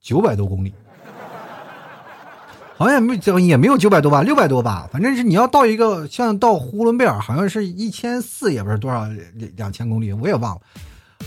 [0.00, 0.74] 九百多公里。
[2.82, 9.06] 好像也没也没有九百多吧，六百多吧，反正是你要到一个像到呼伦贝尔，好像是一千四，也不是多少
[9.54, 10.60] 两千公里，我也忘了。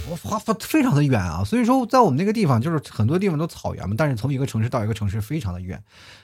[0.10, 5.82] 我花非常的远啊，所以说在我们那个地方，就是很多地方都草原嘛，但是从一个城市到一个城市非常的远。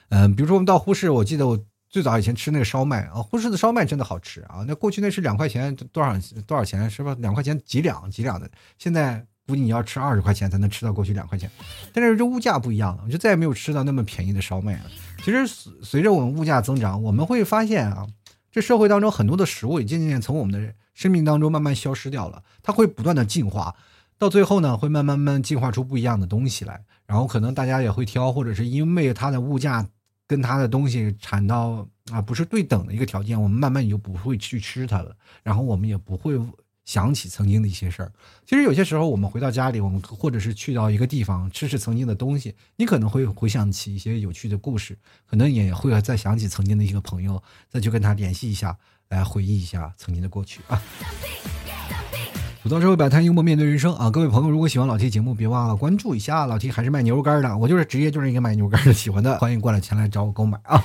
[0.09, 1.57] 嗯，比如说我们到呼市，我记得我
[1.89, 4.65] 最早以前吃那个烧麦啊，呼市的烧麦真的好吃啊。
[4.67, 6.13] 那过去那是两块钱多少
[6.45, 7.15] 多少钱是吧？
[7.19, 11.51] 两块钱几两几两的，现在估计你要吃二十块钱才能吃到过去两块钱。
[11.91, 14.85] 但是这物价不一样了，我就再也没有吃到那么便宜的烧麦了。
[15.17, 15.45] 其实
[15.83, 18.07] 随着我们物价增长，我们会发现啊，
[18.49, 23.75] 这社会当中很多的食物也渐渐从我们的生命当中慢慢消失掉了，它会不断的进化，
[24.17, 26.81] 到最后呢，会慢慢慢进化出不一样的东西来。
[27.05, 29.85] 然后可能大家也会挑，或者是因为它的物价。
[30.27, 35.13] 跟它的东西产到啊不是对等的一个条件，我们慢慢也就不会去吃它了。
[35.43, 36.39] 然后我们也不会
[36.91, 38.11] 想起曾经的一些事儿。
[38.45, 48.77] 其实有些时候，我们回到家里，我们或者是去到一个地方吃吃曾经的东西，你可能会回想起一些有趣的故事，可能也会再想起曾经的一个朋友，再去跟他联系一下，
[49.07, 50.81] 来回忆一下曾经的过去啊。
[52.61, 54.11] 吐槽社会百态，幽默面对人生啊！
[54.11, 56.45] 各位朋友，如果喜欢老 T 节目，别忘了关注一下。
[56.45, 60.83] 老 T 还是卖牛肉干的，我就是职业就是一个卖牛肉干的，喜欢的欢迎过来前来找我购买啊！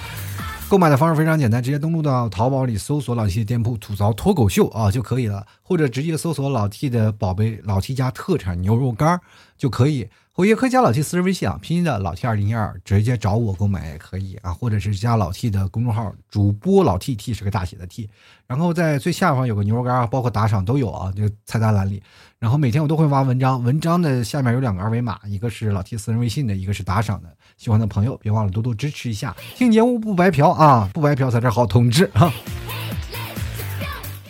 [0.69, 9.21] 购买的方式非常简单，直接登录到淘宝里搜索老 T 的店铺“吐槽脱口秀”啊就可以了，或者直接搜索老 T 的宝贝老 T 家特产牛肉干
[9.57, 10.09] 就可以。
[10.37, 18.11] 我也可以加老 T 私人微信啊，拼音的老 T 二零一二，直接找我购买也可以啊，或者是加老 T 的公众号主播老 T T 是个大写的 T，
[18.47, 22.03] 然后在最下方有个牛肉干，包括打赏都有啊，这个菜单栏里。
[22.39, 27.35] 然后每天我都会发文章，文章的下面有两个二维码，一个是老 T 私人微信的，一个是打赏的。
[27.57, 32.31] 喜欢的朋友别忘了多多支持一下，听节目不白嫖啊，不白嫖才是好同志啊。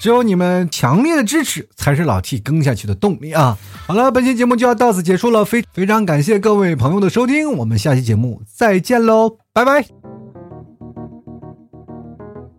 [0.06, 3.58] 只有你们强烈的支持，才是老 T 更下去的动力啊！
[3.88, 9.84] 好了，本期节目就要到此结束了，非非常感谢各位朋友的收听，我们下期节目再见喽，拜拜！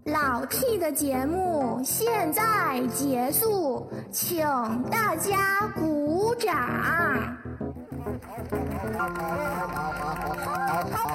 [0.07, 4.43] 老 T 的节目现在结束，请
[4.91, 6.53] 大家鼓掌。
[6.53, 6.99] 好，
[10.91, 11.07] 好，